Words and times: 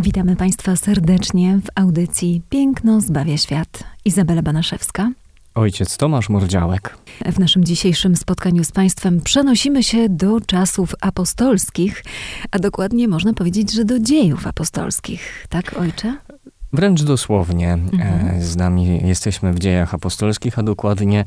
Witamy 0.00 0.36
Państwa 0.36 0.76
serdecznie 0.76 1.58
w 1.64 1.78
audycji 1.80 2.42
Piękno 2.50 3.00
zbawia 3.00 3.36
świat. 3.36 3.84
Izabela 4.04 4.42
Banaszewska. 4.42 5.10
Ojciec 5.54 5.96
Tomasz 5.96 6.28
Mordziałek. 6.28 6.98
W 7.32 7.38
naszym 7.38 7.64
dzisiejszym 7.64 8.16
spotkaniu 8.16 8.64
z 8.64 8.72
Państwem 8.72 9.20
przenosimy 9.20 9.82
się 9.82 10.08
do 10.08 10.40
czasów 10.40 10.94
apostolskich, 11.00 12.04
a 12.50 12.58
dokładnie 12.58 13.08
można 13.08 13.34
powiedzieć, 13.34 13.72
że 13.72 13.84
do 13.84 13.98
dziejów 13.98 14.46
apostolskich. 14.46 15.46
Tak, 15.48 15.76
ojcze? 15.78 16.16
Wręcz 16.72 17.02
dosłownie. 17.02 17.72
Mhm. 17.72 18.36
E, 18.36 18.42
Z 18.42 18.56
nami 18.56 19.00
jesteśmy 19.04 19.52
w 19.52 19.58
dziejach 19.58 19.94
apostolskich, 19.94 20.58
a 20.58 20.62
dokładnie, 20.62 21.24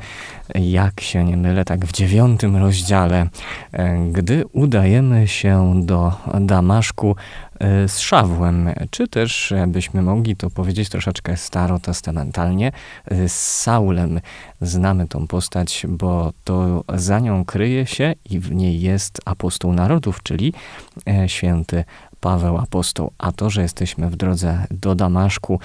jak 0.56 1.02
się 1.02 1.24
nie 1.24 1.38
mylę, 1.38 1.66
tak 1.66 1.86
w 1.86 1.92
dziewiątym 1.92 2.56
rozdziale, 2.58 3.28
e, 3.72 3.98
gdy 4.12 4.46
udajemy 4.48 5.28
się 5.28 5.82
do 5.86 6.14
Damaszku 6.42 7.16
e, 7.60 7.88
z 7.88 8.00
Szawłem, 8.00 8.70
czy 8.90 9.08
też, 9.08 9.54
byśmy 9.68 10.02
mogli 10.02 10.36
to 10.36 10.50
powiedzieć 10.50 10.90
troszeczkę 10.90 11.38
starotestamentalnie, 11.38 12.72
z 13.28 13.32
Saulem. 13.32 14.20
Znamy 14.62 15.08
tą 15.08 15.28
postać, 15.28 15.86
bo 15.90 16.34
to 16.44 16.84
za 16.96 17.20
nią 17.20 17.46
kryje 17.46 17.86
się 17.86 18.14
i 18.30 18.40
w 18.40 18.52
niej 18.52 18.82
jest 18.82 19.22
apostoł 19.26 19.74
narodów, 19.74 20.24
czyli 20.24 20.54
święty 21.28 21.84
Paweł 22.24 22.58
apostoł. 22.58 23.12
A 23.18 23.32
to, 23.32 23.50
że 23.50 23.62
jesteśmy 23.62 24.10
w 24.10 24.16
drodze 24.16 24.68
do 24.72 24.96
Damaszku, 24.96 25.60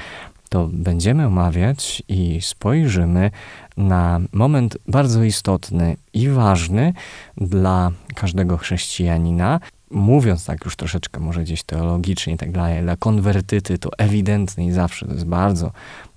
to 0.49 0.69
będziemy 0.73 1.27
omawiać 1.27 2.03
i 2.09 2.39
spojrzymy 2.43 3.31
na 3.77 4.21
moment 4.33 4.79
bardzo 4.89 5.23
istotny 5.23 5.97
i 6.13 6.29
ważny 6.29 6.93
dla 7.37 7.91
każdego 8.15 8.57
chrześcijanina. 8.57 9.61
Mówiąc 9.91 10.45
tak 10.45 10.65
już 10.65 10.77
troszeczkę 10.77 11.21
może 11.21 11.43
gdzieś 11.43 11.63
teologicznie 11.63 12.37
tak 12.37 12.53
dalej, 12.53 12.83
dla 12.83 12.97
konwertyty 12.97 13.79
to 13.79 13.91
ewidentny 13.99 14.65
i 14.65 14.73
zawsze 14.73 15.07
to 15.07 15.13
jest 15.13 15.27
bardzo 15.27 15.71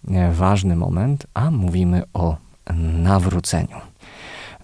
e, 0.08 0.32
ważny 0.32 0.76
moment, 0.76 1.28
a 1.34 1.52
mówimy 1.52 2.04
o 2.14 2.38
nawróceniu. 3.04 3.91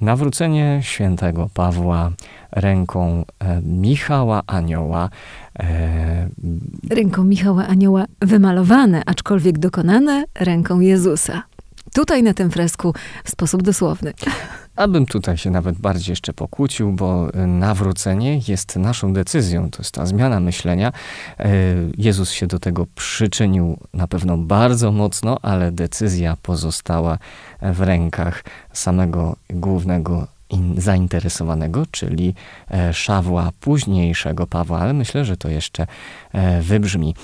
Nawrócenie 0.01 0.79
świętego 0.83 1.49
Pawła 1.53 2.11
ręką 2.51 3.25
e, 3.39 3.61
Michała 3.61 4.41
Anioła. 4.47 5.09
E, 5.59 6.29
Ręką 6.89 7.23
Michała 7.23 7.67
Anioła 7.67 8.05
wymalowane, 8.21 9.01
aczkolwiek 9.05 9.59
dokonane 9.59 10.23
ręką 10.35 10.79
Jezusa. 10.79 11.43
Tutaj 11.93 12.23
na 12.23 12.33
tym 12.33 12.51
fresku 12.51 12.93
w 13.23 13.29
sposób 13.29 13.63
dosłowny. 13.63 14.13
Abym 14.77 15.05
tutaj 15.05 15.37
się 15.37 15.49
nawet 15.51 15.77
bardziej 15.77 16.11
jeszcze 16.11 16.33
pokłócił, 16.33 16.91
bo 16.91 17.33
e, 17.33 17.47
nawrócenie 17.47 18.39
jest 18.47 18.75
naszą 18.75 19.13
decyzją, 19.13 19.71
to 19.71 19.77
jest 19.77 19.91
ta 19.91 20.05
zmiana 20.05 20.39
myślenia. 20.39 20.91
E, 21.39 21.49
Jezus 21.97 22.31
się 22.31 22.47
do 22.47 22.59
tego 22.59 22.85
przyczynił 22.95 23.77
na 23.93 24.07
pewno 24.07 24.37
bardzo 24.37 24.91
mocno, 24.91 25.37
ale 25.41 25.71
decyzja 25.71 26.37
pozostała 26.41 27.17
w 27.61 27.81
rękach 27.81 28.43
samego 28.73 29.35
głównego 29.49 30.27
in, 30.49 30.81
zainteresowanego, 30.81 31.85
czyli 31.91 32.33
e, 32.71 32.93
Szawła, 32.93 33.49
późniejszego 33.59 34.47
Pawła, 34.47 34.79
ale 34.79 34.93
myślę, 34.93 35.25
że 35.25 35.37
to 35.37 35.49
jeszcze 35.49 35.87
e, 36.33 36.61
wybrzmi. 36.61 37.15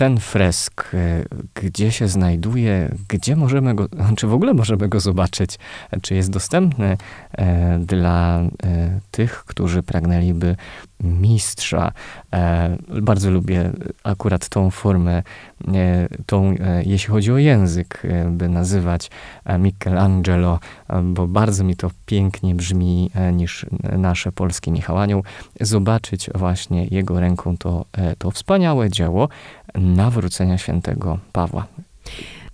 Ten 0.00 0.20
fresk, 0.20 0.94
e, 0.94 1.24
gdzie 1.54 1.92
się 1.92 2.08
znajduje, 2.08 2.94
gdzie 3.08 3.36
możemy 3.36 3.74
go, 3.74 3.88
czy 4.16 4.26
w 4.26 4.34
ogóle 4.34 4.54
możemy 4.54 4.88
go 4.88 5.00
zobaczyć, 5.00 5.58
czy 6.02 6.14
jest 6.14 6.30
dostępny 6.30 6.96
e, 7.32 7.78
dla 7.78 8.40
e, 8.40 9.00
tych, 9.10 9.44
którzy 9.44 9.82
pragnęliby 9.82 10.56
mistrza. 11.00 11.92
E, 12.32 12.76
bardzo 13.02 13.30
lubię 13.30 13.70
akurat 14.04 14.48
tą 14.48 14.70
formę, 14.70 15.22
e, 15.68 16.08
tą, 16.26 16.54
e, 16.60 16.82
jeśli 16.86 17.10
chodzi 17.10 17.32
o 17.32 17.38
język, 17.38 18.02
by 18.30 18.48
nazywać 18.48 19.10
Michelangelo, 19.58 20.58
bo 21.02 21.26
bardzo 21.26 21.64
mi 21.64 21.76
to 21.76 21.90
pięknie 22.06 22.54
brzmi 22.54 23.10
niż 23.32 23.66
nasze 23.98 24.32
polskie 24.32 24.70
Michał 24.70 24.98
Anioł. 24.98 25.24
Zobaczyć 25.60 26.30
właśnie 26.34 26.86
jego 26.90 27.20
ręką 27.20 27.56
to, 27.56 27.84
to 28.18 28.30
wspaniałe 28.30 28.90
dzieło 28.90 29.28
nawrócenia 29.74 30.58
świętego 30.58 31.18
Pawła. 31.32 31.66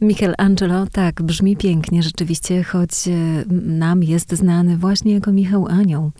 Michelangelo, 0.01 0.87
tak, 0.93 1.23
brzmi 1.23 1.56
pięknie 1.56 2.03
rzeczywiście, 2.03 2.65
choć 2.65 2.91
nam 3.67 4.03
jest 4.03 4.33
znany 4.33 4.77
właśnie 4.77 5.12
jako 5.12 5.33
Michał 5.33 5.67
Anioł. 5.69 6.11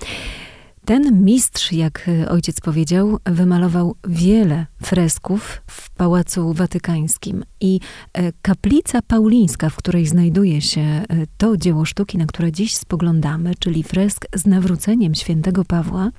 Ten 0.87 1.25
mistrz, 1.25 1.73
jak 1.73 2.09
e, 2.09 2.29
ojciec 2.29 2.61
powiedział, 2.61 3.19
wymalował 3.25 3.95
wiele 4.09 4.67
fresków 4.83 5.63
w 5.67 5.91
Pałacu 5.91 6.53
Watykańskim 6.53 7.45
i 7.61 7.81
e, 8.13 8.33
kaplica 8.43 9.03
paulińska, 9.03 9.71
w 9.71 9.77
której 9.77 10.07
znajduje 10.07 10.61
się 10.61 10.81
e, 10.81 11.05
to 11.39 11.57
dzieło 11.57 11.85
sztuki, 11.85 12.19
na 12.19 12.27
które 12.27 12.53
dziś 12.53 12.77
spoglądamy, 12.77 13.55
czyli 13.59 13.83
fresk 13.83 14.27
z 14.35 14.47
nawróceniem 14.47 15.15
świętego 15.15 15.65
Pawła, 15.65 16.11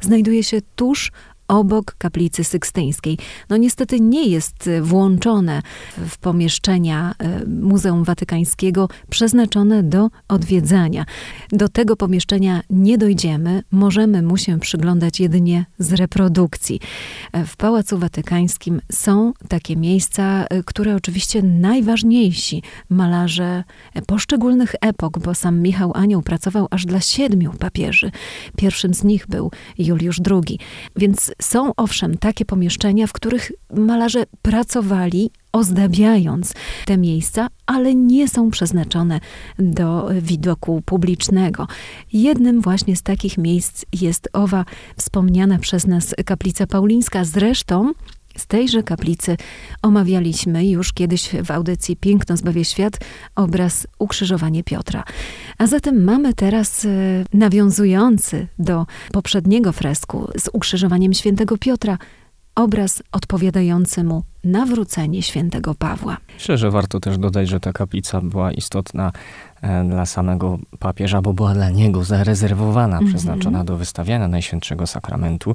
znajduje 0.00 0.42
się 0.42 0.60
tuż 0.76 1.12
obok 1.48 1.94
kaplicy 1.98 2.44
sykstyńskiej. 2.44 3.18
No 3.50 3.56
niestety 3.56 4.00
nie 4.00 4.28
jest 4.28 4.66
e, 4.68 4.82
włączone 4.82 5.62
w- 5.98 6.18
pomieszczenia 6.18 7.14
e, 7.18 7.46
Muzeum 7.46 8.04
Watykańskiego 8.04 8.88
przeznaczone 9.10 9.82
do 9.82 10.08
odwiedzania. 10.28 11.04
Do 11.52 11.68
tego 11.68 11.96
pomieszczenia 11.96 12.60
nie 12.70 12.98
dojdziemy, 12.98 13.62
możemy 13.72 14.22
mu 14.22 14.36
się 14.36 14.60
przyglądać 14.60 15.20
jedynie 15.20 15.66
z 15.78 15.92
reprodukcji. 15.92 16.80
E, 17.32 17.46
W 17.46 17.56
Pałacu 17.56 17.98
Watykańskim 17.98 18.80
są 18.92 19.32
takie 19.48 19.76
miejsca, 19.76 20.46
które 20.64 20.96
oczywiście 20.96 21.42
najważniejsi 21.42 22.62
malarze 22.90 23.64
poszczególnych 24.06 24.74
epok, 24.80 25.18
bo 25.18 25.34
sam 25.34 25.60
Michał 25.60 25.92
Anioł 25.94 26.22
pracował 26.22 26.66
aż 26.70 26.84
dla 26.86 27.00
siedmiu 27.00 27.52
papieży. 27.58 28.10
Pierwszym 28.56 28.94
z 28.94 29.04
nich 29.04 29.26
był 29.28 29.50
Juliusz 29.78 30.20
II. 30.30 30.58
Więc 30.96 31.32
są 31.42 31.72
owszem 31.76 32.18
takie 32.18 32.44
pomieszczenia, 32.44 33.06
w 33.06 33.12
których 33.12 33.52
malarze 33.74 34.24
pracowali, 34.42 35.30
ozdabiając 35.52 36.54
te 36.86 36.98
miejsca, 36.98 37.48
ale 37.66 37.94
nie 37.94 38.28
są 38.28 38.50
przeznaczone 38.50 39.20
do 39.58 40.08
widoku 40.20 40.82
publicznego. 40.84 41.66
Jednym 42.12 42.60
właśnie 42.60 42.96
z 42.96 43.02
takich 43.02 43.38
miejsc 43.38 43.84
jest 43.92 44.28
owa 44.32 44.64
wspomniana 44.96 45.58
przez 45.58 45.86
nas 45.86 46.14
kaplica 46.24 46.66
paulińska. 46.66 47.24
Zresztą 47.24 47.92
z 48.36 48.46
tejże 48.46 48.82
kaplicy 48.82 49.36
omawialiśmy 49.82 50.66
już 50.66 50.92
kiedyś 50.92 51.30
w 51.44 51.50
audycji 51.50 51.96
Piękno 51.96 52.36
zbawie 52.36 52.64
świat 52.64 52.98
obraz 53.34 53.86
Ukrzyżowanie 53.98 54.64
Piotra. 54.64 55.04
A 55.58 55.66
zatem 55.66 56.04
mamy 56.04 56.34
teraz 56.34 56.84
e, 56.84 56.88
nawiązujący 57.32 58.46
do 58.58 58.86
poprzedniego 59.12 59.72
fresku 59.72 60.28
z 60.38 60.48
ukrzyżowaniem 60.52 61.14
świętego 61.14 61.58
Piotra 61.58 61.98
obraz 62.56 63.02
odpowiadający 63.12 64.04
mu 64.04 64.22
nawrócenie 64.44 65.22
świętego 65.22 65.74
Pawła. 65.74 66.16
Myślę, 66.34 66.58
że 66.58 66.70
warto 66.70 67.00
też 67.00 67.18
dodać, 67.18 67.48
że 67.48 67.60
ta 67.60 67.72
kaplica 67.72 68.20
była 68.20 68.52
istotna 68.52 69.12
dla 69.88 70.06
samego 70.06 70.58
papieża, 70.78 71.22
bo 71.22 71.32
była 71.32 71.54
dla 71.54 71.70
niego 71.70 72.04
zarezerwowana, 72.04 72.96
Mhm. 72.96 73.06
przeznaczona 73.12 73.64
do 73.64 73.76
wystawiania 73.76 74.28
Najświętszego 74.28 74.86
Sakramentu, 74.86 75.54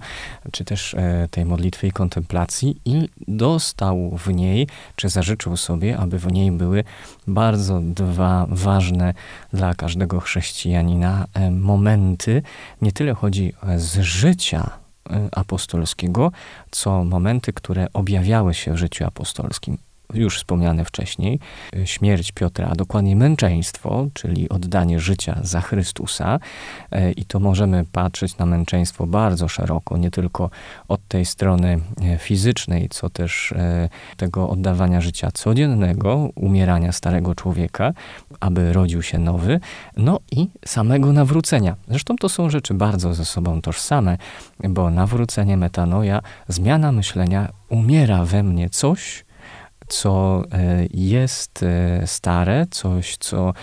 czy 0.51 0.65
też 0.65 0.93
e, 0.93 1.27
tej 1.31 1.45
modlitwy 1.45 1.87
i 1.87 1.91
kontemplacji 1.91 2.81
i 2.85 3.09
dostał 3.27 4.17
w 4.17 4.33
niej, 4.33 4.67
czy 4.95 5.09
zażyczył 5.09 5.57
sobie, 5.57 5.97
aby 5.97 6.19
w 6.19 6.31
niej 6.31 6.51
były 6.51 6.83
bardzo 7.27 7.79
dwa 7.83 8.45
ważne 8.49 9.13
dla 9.53 9.73
każdego 9.73 10.19
chrześcijanina 10.19 11.25
e, 11.33 11.51
momenty. 11.51 12.41
Nie 12.81 12.91
tyle 12.91 13.13
chodzi 13.13 13.53
e, 13.67 13.79
z 13.79 13.99
życia 13.99 14.69
e, 15.09 15.29
apostolskiego, 15.31 16.31
co 16.71 17.03
momenty, 17.03 17.53
które 17.53 17.87
objawiały 17.93 18.53
się 18.53 18.73
w 18.73 18.77
życiu 18.77 19.05
apostolskim. 19.05 19.77
Już 20.13 20.37
wspomniane 20.37 20.85
wcześniej, 20.85 21.39
śmierć 21.85 22.31
Piotra, 22.31 22.67
a 22.71 22.75
dokładnie 22.75 23.15
męczeństwo, 23.15 24.07
czyli 24.13 24.49
oddanie 24.49 24.99
życia 24.99 25.39
za 25.43 25.61
Chrystusa. 25.61 26.39
E, 26.91 27.11
I 27.11 27.25
to 27.25 27.39
możemy 27.39 27.85
patrzeć 27.91 28.37
na 28.37 28.45
męczeństwo 28.45 29.07
bardzo 29.07 29.47
szeroko, 29.47 29.97
nie 29.97 30.11
tylko 30.11 30.49
od 30.87 31.07
tej 31.07 31.25
strony 31.25 31.79
e, 32.01 32.17
fizycznej, 32.17 32.89
co 32.89 33.09
też 33.09 33.51
e, 33.51 33.89
tego 34.17 34.49
oddawania 34.49 35.01
życia 35.01 35.31
codziennego, 35.31 36.29
umierania 36.35 36.91
starego 36.91 37.35
człowieka, 37.35 37.93
aby 38.39 38.73
rodził 38.73 39.01
się 39.01 39.19
nowy, 39.19 39.59
no 39.97 40.19
i 40.31 40.47
samego 40.65 41.13
nawrócenia. 41.13 41.75
Zresztą 41.87 42.15
to 42.15 42.29
są 42.29 42.49
rzeczy 42.49 42.73
bardzo 42.73 43.13
ze 43.13 43.25
sobą 43.25 43.61
tożsame, 43.61 44.17
bo 44.59 44.89
nawrócenie 44.89 45.57
metanoja, 45.57 46.21
zmiana 46.47 46.91
myślenia, 46.91 47.49
umiera 47.69 48.25
we 48.25 48.43
mnie 48.43 48.69
coś, 48.69 49.25
co 49.91 50.43
e, 50.51 50.85
jest 50.93 51.63
e, 51.63 52.07
stare, 52.07 52.65
coś, 52.71 53.17
co 53.17 53.53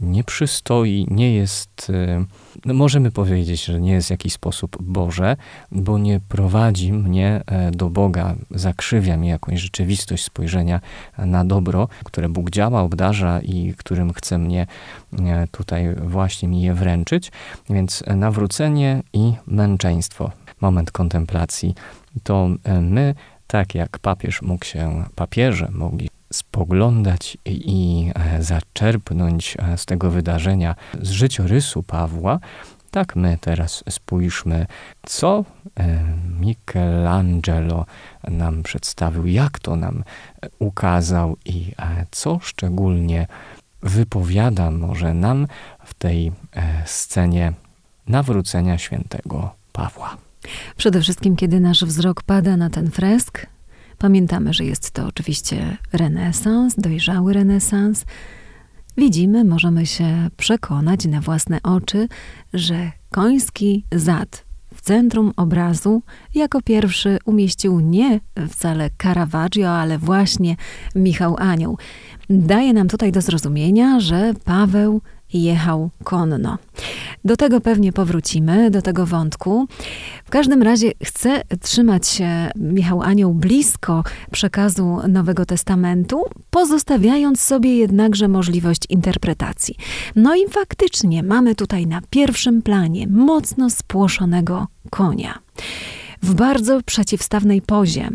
nie 0.00 0.24
przystoi, 0.24 1.06
nie 1.10 1.34
jest, 1.34 1.90
e, 1.90 2.24
no 2.64 2.74
możemy 2.74 3.10
powiedzieć, 3.10 3.64
że 3.64 3.80
nie 3.80 3.92
jest 3.92 4.08
w 4.08 4.10
jakiś 4.10 4.32
sposób 4.32 4.76
Boże, 4.80 5.36
bo 5.72 5.98
nie 5.98 6.20
prowadzi 6.28 6.92
mnie 6.92 7.42
do 7.72 7.90
Boga, 7.90 8.34
zakrzywia 8.50 9.16
mi 9.16 9.28
jakąś 9.28 9.60
rzeczywistość 9.60 10.24
spojrzenia 10.24 10.80
na 11.18 11.44
dobro, 11.44 11.88
które 12.04 12.28
Bóg 12.28 12.50
działa, 12.50 12.82
obdarza 12.82 13.40
i 13.40 13.74
którym 13.78 14.12
chce 14.12 14.38
mnie 14.38 14.66
tutaj 15.50 15.94
właśnie 15.94 16.48
mi 16.48 16.62
je 16.62 16.74
wręczyć. 16.74 17.32
Więc 17.70 18.04
nawrócenie 18.16 19.02
i 19.12 19.32
męczeństwo, 19.46 20.30
moment 20.60 20.90
kontemplacji, 20.90 21.74
to 22.22 22.48
my 22.80 23.14
tak 23.46 23.74
jak 23.74 23.98
papież 23.98 24.42
mógł 24.42 24.64
się, 24.64 25.04
papieże 25.14 25.68
mogli 25.72 26.08
spoglądać 26.32 27.38
i 27.44 28.10
e, 28.14 28.42
zaczerpnąć 28.42 29.56
e, 29.58 29.78
z 29.78 29.86
tego 29.86 30.10
wydarzenia 30.10 30.74
z 31.02 31.10
życiorysu 31.10 31.82
Pawła, 31.82 32.38
tak 32.90 33.16
my 33.16 33.38
teraz 33.40 33.84
spójrzmy, 33.90 34.66
co 35.06 35.44
e, 35.78 36.04
Michelangelo 36.40 37.86
nam 38.28 38.62
przedstawił, 38.62 39.26
jak 39.26 39.58
to 39.58 39.76
nam 39.76 40.04
ukazał 40.58 41.36
i 41.44 41.72
co 42.10 42.38
szczególnie 42.42 43.26
wypowiada 43.82 44.70
może 44.70 45.14
nam 45.14 45.46
w 45.84 45.94
tej 45.94 46.32
scenie 46.84 47.52
nawrócenia 48.08 48.78
świętego 48.78 49.54
Pawła. 49.72 50.25
Przede 50.76 51.00
wszystkim, 51.00 51.36
kiedy 51.36 51.60
nasz 51.60 51.84
wzrok 51.84 52.22
pada 52.22 52.56
na 52.56 52.70
ten 52.70 52.90
fresk, 52.90 53.46
pamiętamy, 53.98 54.54
że 54.54 54.64
jest 54.64 54.90
to 54.90 55.06
oczywiście 55.06 55.76
renesans, 55.92 56.74
dojrzały 56.78 57.32
renesans. 57.32 58.04
Widzimy, 58.96 59.44
możemy 59.44 59.86
się 59.86 60.28
przekonać 60.36 61.04
na 61.04 61.20
własne 61.20 61.62
oczy, 61.62 62.08
że 62.54 62.92
koński 63.10 63.84
zad 63.92 64.46
w 64.74 64.80
centrum 64.80 65.32
obrazu 65.36 66.02
jako 66.34 66.62
pierwszy 66.62 67.18
umieścił 67.24 67.80
nie 67.80 68.20
wcale 68.48 68.90
Caravaggio, 69.02 69.70
ale 69.70 69.98
właśnie 69.98 70.56
Michał 70.94 71.36
Anioł. 71.38 71.78
Daje 72.30 72.72
nam 72.72 72.88
tutaj 72.88 73.12
do 73.12 73.20
zrozumienia, 73.20 74.00
że 74.00 74.32
Paweł 74.44 75.00
jechał 75.32 75.90
konno. 76.04 76.58
Do 77.24 77.36
tego 77.36 77.60
pewnie 77.60 77.92
powrócimy, 77.92 78.70
do 78.70 78.82
tego 78.82 79.06
wątku. 79.06 79.66
W 80.24 80.30
każdym 80.30 80.62
razie 80.62 80.92
chcę 81.04 81.42
trzymać 81.60 82.08
się 82.08 82.50
Michał 82.56 83.02
Anioł 83.02 83.34
blisko 83.34 84.04
przekazu 84.32 84.98
Nowego 85.08 85.46
Testamentu, 85.46 86.24
pozostawiając 86.50 87.40
sobie 87.40 87.76
jednakże 87.76 88.28
możliwość 88.28 88.82
interpretacji. 88.88 89.74
No 90.16 90.36
i 90.36 90.48
faktycznie 90.48 91.22
mamy 91.22 91.54
tutaj 91.54 91.86
na 91.86 92.00
pierwszym 92.10 92.62
planie 92.62 93.06
mocno 93.06 93.70
spłoszonego 93.70 94.66
konia 94.90 95.38
w 96.22 96.34
bardzo 96.34 96.80
przeciwstawnej 96.82 97.62
pozie. 97.62 98.08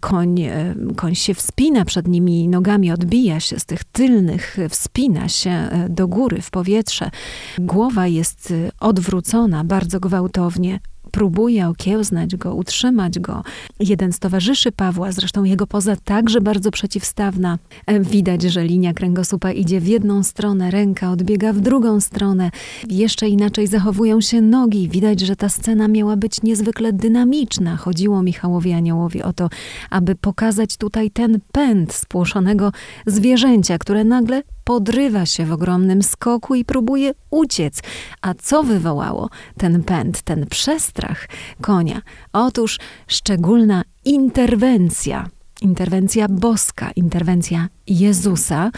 Koń, 0.00 0.40
e, 0.40 0.74
koń 0.96 1.14
się 1.14 1.34
wspina 1.34 1.84
przed 1.84 2.08
nimi 2.08 2.48
nogami, 2.48 2.92
odbija 2.92 3.40
się 3.40 3.60
z 3.60 3.64
tych 3.64 3.84
tylnych, 3.84 4.56
wspina 4.70 5.28
się 5.28 5.50
e, 5.50 5.88
do 5.88 6.08
góry 6.08 6.42
w 6.42 6.50
powietrze. 6.50 7.10
Głowa 7.58 8.06
jest 8.06 8.50
e, 8.50 8.70
odwrócona 8.80 9.64
bardzo 9.64 10.00
gwałtownie 10.00 10.80
próbuje 11.14 11.68
okiełznać 11.68 12.36
go, 12.36 12.54
utrzymać 12.54 13.18
go. 13.18 13.42
Jeden 13.80 14.12
z 14.12 14.18
towarzyszy 14.18 14.72
Pawła, 14.72 15.12
zresztą 15.12 15.44
jego 15.44 15.66
poza 15.66 15.96
także 15.96 16.40
bardzo 16.40 16.70
przeciwstawna. 16.70 17.58
E, 17.86 18.00
widać, 18.00 18.42
że 18.42 18.64
linia 18.64 18.94
kręgosłupa 18.94 19.52
idzie 19.52 19.80
w 19.80 19.86
jedną 19.86 20.22
stronę, 20.22 20.70
ręka 20.70 21.10
odbiega 21.10 21.52
w 21.52 21.60
drugą 21.60 22.00
stronę. 22.00 22.50
Jeszcze 22.88 23.28
inaczej 23.28 23.66
zachowują 23.66 24.20
się 24.20 24.40
nogi. 24.40 24.88
Widać, 24.88 25.20
że 25.20 25.36
ta 25.36 25.48
scena 25.48 25.88
miała 25.88 26.16
być 26.16 26.42
niezwykle 26.42 26.92
dynamiczna. 26.92 27.76
Chodziło 27.76 28.22
Michałowi 28.22 28.72
Aniołowi 28.72 29.22
o 29.22 29.32
to, 29.32 29.48
aby 29.90 30.14
pokazać 30.14 30.76
tutaj 30.76 31.10
ten 31.10 31.40
pęd 31.52 31.94
spłoszonego 31.94 32.72
zwierzęcia, 33.06 33.78
które 33.78 34.04
nagle 34.04 34.42
podrywa 34.64 35.26
się 35.26 35.46
w 35.46 35.52
ogromnym 35.52 36.02
skoku 36.02 36.54
i 36.54 36.64
próbuje 36.64 37.12
uciec. 37.30 37.80
A 38.22 38.34
co 38.34 38.62
wywołało 38.62 39.30
ten 39.58 39.82
pęd, 39.82 40.22
ten 40.22 40.46
przestrach 40.46 41.28
konia? 41.60 42.02
Otóż 42.32 42.78
szczególna 43.06 43.82
interwencja, 44.04 45.28
interwencja 45.62 46.28
boska, 46.28 46.90
interwencja 46.90 47.68
Jezusa, 47.86 48.70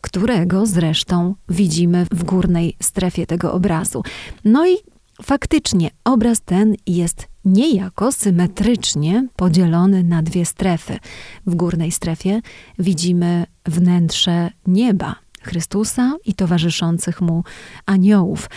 którego 0.00 0.66
zresztą 0.66 1.34
widzimy 1.48 2.06
w 2.10 2.24
górnej 2.24 2.76
strefie 2.82 3.26
tego 3.26 3.52
obrazu. 3.52 4.02
No 4.44 4.66
i 4.66 4.76
faktycznie 5.22 5.90
obraz 6.04 6.40
ten 6.40 6.74
jest 6.86 7.28
niejako 7.46 8.12
symetrycznie 8.12 9.28
podzielony 9.36 10.02
na 10.02 10.22
dwie 10.22 10.44
strefy. 10.44 10.98
W 11.46 11.54
górnej 11.54 11.92
strefie 11.92 12.40
widzimy 12.78 13.46
wnętrze 13.66 14.50
nieba, 14.66 15.16
Chrystusa 15.46 16.14
i 16.24 16.34
towarzyszących 16.34 17.20
mu 17.20 17.44
aniołów. 17.86 18.50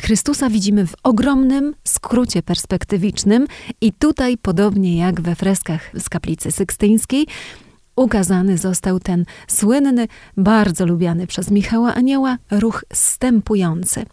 Chrystusa 0.00 0.50
widzimy 0.50 0.86
w 0.86 0.94
ogromnym 1.02 1.74
skrócie 1.84 2.42
perspektywicznym 2.42 3.46
i 3.80 3.92
tutaj, 3.92 4.38
podobnie 4.38 4.98
jak 4.98 5.20
we 5.20 5.34
freskach 5.34 5.90
z 5.94 6.08
kaplicy 6.08 6.52
sykstyńskiej, 6.52 7.26
ukazany 7.96 8.58
został 8.58 9.00
ten 9.00 9.24
słynny, 9.48 10.08
bardzo 10.36 10.86
lubiany 10.86 11.26
przez 11.26 11.50
Michała 11.50 11.94
Anioła 11.94 12.38
ruch 12.50 12.84
stępujący. 12.92 14.06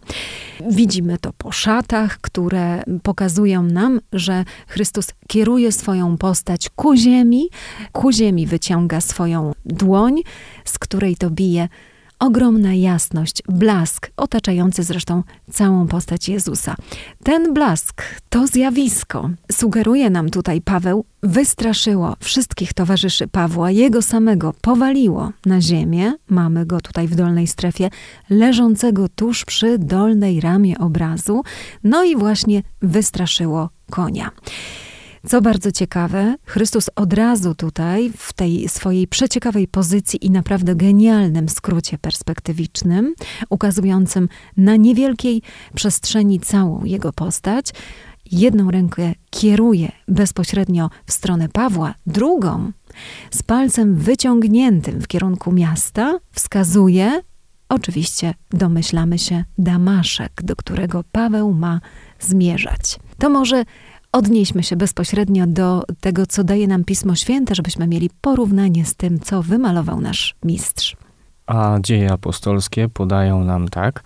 Widzimy 0.70 1.18
to 1.18 1.32
po 1.32 1.52
szatach, 1.52 2.18
które 2.20 2.82
pokazują 3.02 3.62
nam, 3.62 4.00
że 4.12 4.44
Chrystus 4.66 5.06
kieruje 5.28 5.72
swoją 5.72 6.16
postać 6.16 6.70
ku 6.76 6.96
ziemi, 6.96 7.48
ku 7.92 8.12
ziemi 8.12 8.46
wyciąga 8.46 9.00
swoją 9.00 9.52
dłoń, 9.66 10.22
z 10.64 10.78
której 10.78 11.16
to 11.16 11.30
bije 11.30 11.68
ogromna 12.22 12.74
jasność, 12.74 13.42
blask, 13.48 14.10
otaczający 14.16 14.82
zresztą 14.82 15.22
całą 15.50 15.86
postać 15.86 16.28
Jezusa. 16.28 16.74
Ten 17.24 17.54
blask, 17.54 18.02
to 18.28 18.46
zjawisko, 18.46 19.30
sugeruje 19.52 20.10
nam 20.10 20.30
tutaj 20.30 20.60
Paweł, 20.60 21.04
wystraszyło 21.22 22.16
wszystkich 22.20 22.72
towarzyszy 22.72 23.28
Pawła, 23.28 23.70
jego 23.70 24.02
samego 24.02 24.54
powaliło 24.60 25.32
na 25.46 25.60
ziemię, 25.60 26.12
mamy 26.28 26.66
go 26.66 26.80
tutaj 26.80 27.08
w 27.08 27.14
dolnej 27.14 27.46
strefie, 27.46 27.90
leżącego 28.30 29.08
tuż 29.08 29.44
przy 29.44 29.78
dolnej 29.78 30.40
ramie 30.40 30.78
obrazu, 30.78 31.42
no 31.84 32.04
i 32.04 32.16
właśnie 32.16 32.62
wystraszyło 32.82 33.70
konia. 33.90 34.30
Co 35.26 35.42
bardzo 35.42 35.72
ciekawe, 35.72 36.34
Chrystus 36.46 36.90
od 36.96 37.12
razu 37.12 37.54
tutaj, 37.54 38.12
w 38.16 38.32
tej 38.32 38.68
swojej 38.68 39.08
przeciekawej 39.08 39.68
pozycji 39.68 40.26
i 40.26 40.30
naprawdę 40.30 40.74
genialnym 40.74 41.48
skrócie 41.48 41.98
perspektywicznym, 41.98 43.14
ukazującym 43.50 44.28
na 44.56 44.76
niewielkiej 44.76 45.42
przestrzeni 45.74 46.40
całą 46.40 46.84
jego 46.84 47.12
postać, 47.12 47.70
jedną 48.32 48.70
rękę 48.70 49.12
kieruje 49.30 49.92
bezpośrednio 50.08 50.90
w 51.06 51.12
stronę 51.12 51.48
Pawła, 51.48 51.94
drugą 52.06 52.72
z 53.30 53.42
palcem 53.42 53.96
wyciągniętym 53.96 55.00
w 55.00 55.08
kierunku 55.08 55.52
miasta 55.52 56.18
wskazuje, 56.32 57.20
oczywiście 57.68 58.34
domyślamy 58.50 59.18
się, 59.18 59.44
Damaszek, 59.58 60.32
do 60.42 60.56
którego 60.56 61.04
Paweł 61.12 61.52
ma 61.52 61.80
zmierzać. 62.20 62.98
To 63.18 63.30
może 63.30 63.64
odnieśmy 64.12 64.62
się 64.62 64.76
bezpośrednio 64.76 65.46
do 65.46 65.82
tego, 66.00 66.26
co 66.26 66.44
daje 66.44 66.66
nam 66.66 66.84
Pismo 66.84 67.14
Święte, 67.14 67.54
żebyśmy 67.54 67.86
mieli 67.86 68.10
porównanie 68.20 68.84
z 68.84 68.94
tym, 68.94 69.20
co 69.20 69.42
wymalował 69.42 70.00
nasz 70.00 70.34
mistrz. 70.44 70.96
A 71.46 71.76
dzieje 71.80 72.12
apostolskie 72.12 72.88
podają 72.88 73.44
nam 73.44 73.68
tak, 73.68 74.02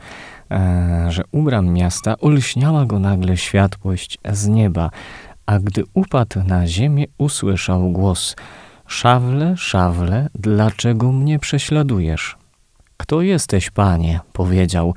e, 0.50 1.06
że 1.08 1.22
u 1.32 1.42
bram 1.42 1.72
miasta 1.72 2.14
ulśniała 2.20 2.86
go 2.86 2.98
nagle 2.98 3.36
światłość 3.36 4.18
z 4.32 4.46
nieba, 4.46 4.90
a 5.46 5.58
gdy 5.58 5.84
upadł 5.94 6.42
na 6.42 6.66
ziemię, 6.66 7.04
usłyszał 7.18 7.90
głos: 7.90 8.36
Szawle, 8.86 9.56
szawle, 9.56 10.28
dlaczego 10.34 11.12
mnie 11.12 11.38
prześladujesz? 11.38 12.36
Kto 12.96 13.22
jesteś, 13.22 13.70
panie? 13.70 14.20
powiedział. 14.32 14.94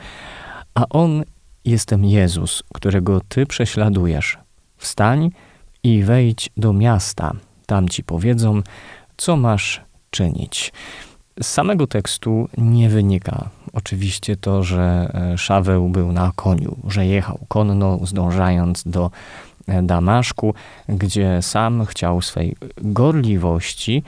A 0.74 0.86
on 0.90 1.24
jestem 1.66 2.06
Jezus, 2.06 2.64
którego 2.74 3.22
ty 3.30 3.46
prześladujesz. 3.46 4.38
Wstań 4.80 5.32
i 5.84 6.04
wejdź 6.04 6.50
do 6.58 6.74
miasta. 6.74 7.34
Tam 7.66 7.90
ci 7.90 8.04
powiedzą, 8.04 8.62
co 9.18 9.38
masz 9.38 9.82
czynić. 10.12 10.74
Z 11.42 11.48
samego 11.48 11.88
tekstu 11.88 12.50
nie 12.58 12.90
wynika 12.90 13.50
oczywiście 13.74 14.38
to, 14.38 14.64
że 14.64 15.12
e, 15.34 15.38
Szaweł 15.38 15.90
był 15.90 16.12
na 16.12 16.32
koniu, 16.36 16.76
że 16.88 17.06
jechał 17.06 17.40
konno, 17.48 18.00
zdążając 18.04 18.84
do 18.84 19.12
e, 19.68 19.84
Damaszku, 19.84 20.54
gdzie 20.90 21.42
sam 21.42 21.86
chciał 21.86 22.22
swej 22.22 22.56
gorliwości 22.78 24.04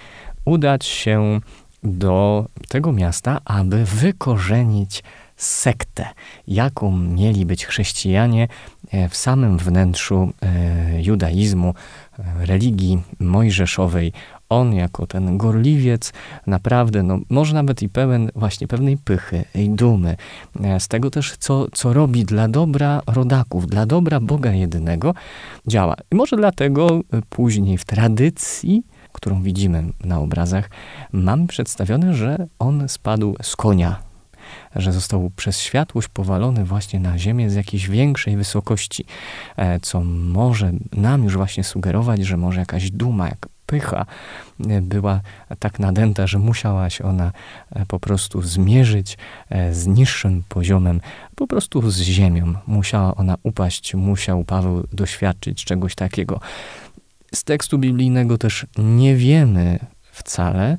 udać 0.45 0.85
się 0.85 1.39
do 1.83 2.45
tego 2.67 2.91
miasta, 2.91 3.41
aby 3.45 3.85
wykorzenić 3.85 5.03
sektę, 5.43 6.05
jaką 6.47 6.97
mieli 6.97 7.45
być 7.45 7.65
chrześcijanie 7.65 8.47
e, 8.91 9.09
w 9.09 9.15
samym 9.15 9.57
wnętrzu 9.57 10.33
judaizmu, 11.01 11.73
religii 12.39 13.01
mojżeszowej, 13.19 14.13
on 14.51 14.73
jako 14.73 15.07
ten 15.07 15.37
gorliwiec 15.37 16.13
naprawdę, 16.47 17.03
no, 17.03 17.19
może 17.29 17.53
nawet 17.53 17.81
i 17.81 17.89
pełen 17.89 18.29
właśnie 18.35 18.67
pewnej 18.67 18.97
pychy 18.97 19.43
i 19.55 19.69
dumy, 19.69 20.15
e, 20.63 20.79
z 20.79 20.87
tego 20.87 21.11
też, 21.11 21.37
co, 21.37 21.67
co 21.73 21.93
robi 21.93 22.25
dla 22.25 22.47
dobra 22.47 23.01
rodaków, 23.07 23.67
dla 23.67 23.85
dobra 23.85 24.19
Boga 24.19 24.51
jedynego, 24.51 25.13
działa. 25.67 25.95
I 26.11 26.15
może 26.15 26.35
dlatego 26.37 26.89
e, 26.89 27.21
później 27.29 27.77
w 27.77 27.85
tradycji, 27.85 28.83
którą 29.11 29.41
widzimy 29.43 29.83
na 30.03 30.19
obrazach, 30.19 30.69
mamy 31.11 31.47
przedstawione, 31.47 32.13
że 32.13 32.47
on 32.59 32.89
spadł 32.89 33.35
z 33.41 33.55
konia, 33.55 34.10
że 34.75 34.91
został 34.91 35.31
przez 35.35 35.59
światłość 35.61 36.07
powalony 36.07 36.65
właśnie 36.65 36.99
na 36.99 37.17
ziemię 37.17 37.49
z 37.49 37.55
jakiejś 37.55 37.89
większej 37.89 38.37
wysokości, 38.37 39.05
e, 39.57 39.79
co 39.79 40.03
może 40.03 40.71
nam 40.93 41.23
już 41.23 41.37
właśnie 41.37 41.63
sugerować, 41.63 42.25
że 42.25 42.37
może 42.37 42.59
jakaś 42.59 42.91
duma, 42.91 43.27
jak 43.27 43.47
pycha 43.65 44.05
e, 44.69 44.81
była 44.81 45.21
tak 45.59 45.79
nadęta, 45.79 46.27
że 46.27 46.39
musiała 46.39 46.89
się 46.89 47.03
ona 47.03 47.31
e, 47.71 47.85
po 47.85 47.99
prostu 47.99 48.41
zmierzyć 48.41 49.17
z 49.71 49.87
niższym 49.87 50.43
poziomem, 50.49 51.01
po 51.35 51.47
prostu 51.47 51.91
z 51.91 52.01
ziemią. 52.01 52.53
Musiała 52.67 53.15
ona 53.15 53.35
upaść, 53.43 53.95
musiał 53.95 54.43
Paweł 54.43 54.87
doświadczyć 54.93 55.65
czegoś 55.65 55.95
takiego. 55.95 56.39
Z 57.33 57.43
tekstu 57.43 57.77
biblijnego 57.77 58.37
też 58.37 58.65
nie 58.77 59.15
wiemy 59.15 59.79
wcale, 60.11 60.77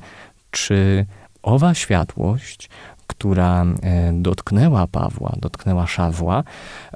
czy 0.51 1.07
owa 1.43 1.75
światłość 1.75 2.71
która 3.13 3.65
e, 3.65 4.13
dotknęła 4.13 4.87
Pawła, 4.87 5.37
dotknęła 5.41 5.87
Szawła, 5.87 6.45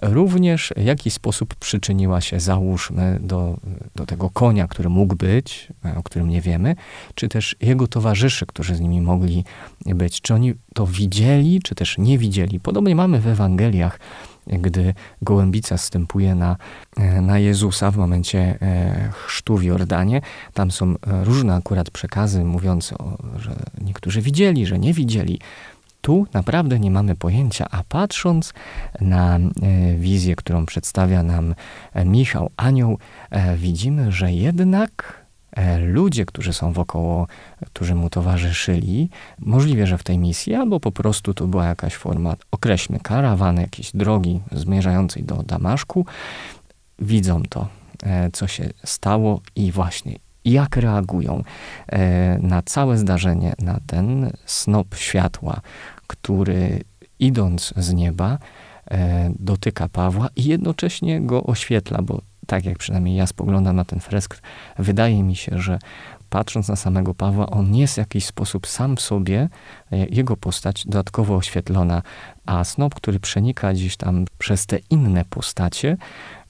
również 0.02 0.72
w 0.76 0.82
jakiś 0.84 1.14
sposób 1.14 1.54
przyczyniła 1.54 2.20
się, 2.20 2.40
załóżmy, 2.40 3.18
do, 3.20 3.56
do 3.94 4.06
tego 4.06 4.30
konia, 4.30 4.68
który 4.68 4.88
mógł 4.88 5.16
być, 5.16 5.68
e, 5.84 5.98
o 5.98 6.02
którym 6.02 6.28
nie 6.28 6.40
wiemy, 6.40 6.76
czy 7.14 7.28
też 7.28 7.56
jego 7.60 7.86
towarzyszy, 7.86 8.46
którzy 8.46 8.74
z 8.74 8.80
nimi 8.80 9.00
mogli 9.00 9.44
być. 9.86 10.20
Czy 10.20 10.34
oni 10.34 10.54
to 10.74 10.86
widzieli, 10.86 11.60
czy 11.62 11.74
też 11.74 11.98
nie 11.98 12.18
widzieli. 12.18 12.60
Podobnie 12.60 12.94
mamy 12.94 13.20
w 13.20 13.26
Ewangeliach, 13.26 14.00
gdy 14.46 14.94
gołębica 15.22 15.76
wstępuje 15.76 16.34
na, 16.34 16.56
e, 16.96 17.20
na 17.20 17.38
Jezusa 17.38 17.90
w 17.90 17.96
momencie 17.96 18.58
chrztu 19.12 19.56
w 19.56 19.62
Jordanie. 19.62 20.20
Tam 20.54 20.70
są 20.70 20.94
różne 21.02 21.54
akurat 21.54 21.90
przekazy 21.90 22.44
mówiące, 22.44 22.98
o, 22.98 23.18
że 23.38 23.56
niektórzy 23.80 24.22
widzieli, 24.22 24.66
że 24.66 24.78
nie 24.78 24.92
widzieli 24.92 25.40
tu 26.06 26.26
naprawdę 26.32 26.78
nie 26.78 26.90
mamy 26.90 27.16
pojęcia, 27.16 27.66
a 27.70 27.82
patrząc 27.88 28.52
na 29.00 29.36
e, 29.36 29.40
wizję, 29.98 30.36
którą 30.36 30.66
przedstawia 30.66 31.22
nam 31.22 31.54
e, 31.94 32.04
Michał 32.04 32.50
Anioł, 32.56 32.98
e, 33.30 33.56
widzimy, 33.56 34.12
że 34.12 34.32
jednak 34.32 35.26
ludzie, 35.86 36.26
którzy 36.26 36.52
są 36.52 36.72
wokoło, 36.72 37.26
którzy 37.66 37.94
mu 37.94 38.10
towarzyszyli, 38.10 39.10
możliwe, 39.38 39.86
że 39.86 39.98
w 39.98 40.02
tej 40.02 40.18
misji, 40.18 40.54
albo 40.54 40.80
po 40.80 40.92
prostu 40.92 41.34
to 41.34 41.46
była 41.46 41.66
jakaś 41.66 41.94
forma, 41.94 42.36
określmy, 42.50 43.00
karawany, 43.00 43.62
jakiejś 43.62 43.92
drogi 43.92 44.40
zmierzającej 44.52 45.24
do 45.24 45.42
Damaszku, 45.42 46.06
widzą 46.98 47.42
to, 47.42 47.68
co 48.32 48.46
się 48.46 48.70
stało 48.84 49.40
i 49.56 49.72
właśnie 49.72 50.16
jak 50.44 50.76
reagują 50.76 51.42
na 52.40 52.62
całe 52.62 52.98
zdarzenie, 52.98 53.54
na 53.58 53.80
ten 53.86 54.30
snop 54.44 54.94
światła, 54.94 55.60
który 56.06 56.84
idąc 57.18 57.74
z 57.76 57.92
nieba 57.92 58.38
e, 58.90 59.32
dotyka 59.38 59.88
Pawła 59.88 60.28
i 60.36 60.44
jednocześnie 60.44 61.20
go 61.20 61.44
oświetla, 61.44 62.02
bo 62.02 62.20
tak 62.46 62.64
jak 62.64 62.78
przynajmniej 62.78 63.16
ja 63.16 63.26
spoglądam 63.26 63.76
na 63.76 63.84
ten 63.84 64.00
fresk, 64.00 64.40
wydaje 64.78 65.22
mi 65.22 65.36
się, 65.36 65.58
że 65.58 65.78
patrząc 66.30 66.68
na 66.68 66.76
samego 66.76 67.14
Pawła, 67.14 67.46
on 67.46 67.76
jest 67.76 67.94
w 67.94 67.98
jakiś 67.98 68.26
sposób 68.26 68.66
sam 68.66 68.96
w 68.96 69.00
sobie, 69.00 69.48
e, 69.92 70.06
jego 70.06 70.36
postać 70.36 70.84
dodatkowo 70.84 71.36
oświetlona, 71.36 72.02
a 72.46 72.64
snop, 72.64 72.94
który 72.94 73.20
przenika 73.20 73.72
gdzieś 73.72 73.96
tam 73.96 74.24
przez 74.38 74.66
te 74.66 74.78
inne 74.90 75.24
postacie, 75.24 75.96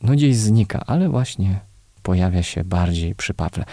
no 0.02 0.12
gdzieś 0.12 0.36
znika, 0.36 0.84
ale 0.86 1.08
właśnie 1.08 1.60
pojawia 2.02 2.42
się 2.42 2.64
bardziej 2.64 3.14
przy 3.14 3.34
Pawle. 3.34 3.64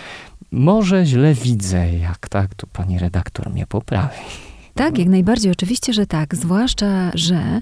Może 0.51 1.05
źle 1.05 1.33
widzę, 1.33 1.93
jak 1.93 2.29
tak, 2.29 2.55
to 2.55 2.67
pani 2.67 2.99
redaktor 2.99 3.49
mnie 3.49 3.67
poprawi. 3.67 4.52
Tak, 4.73 4.97
jak 4.97 5.07
najbardziej, 5.07 5.51
oczywiście, 5.51 5.93
że 5.93 6.07
tak. 6.07 6.35
Zwłaszcza, 6.35 7.11
że 7.13 7.61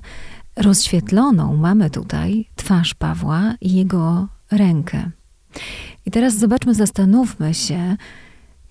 rozświetloną 0.56 1.58
mamy 1.58 1.89
tutaj 1.89 2.46
twarz 2.56 2.94
Pawła 2.94 3.53
i 3.62 3.74
jego 3.74 4.27
rękę. 4.51 5.12
I 6.06 6.12
teraz 6.12 6.38
zobaczmy, 6.38 6.75
zastanówmy 6.75 7.53
się, 7.53 7.98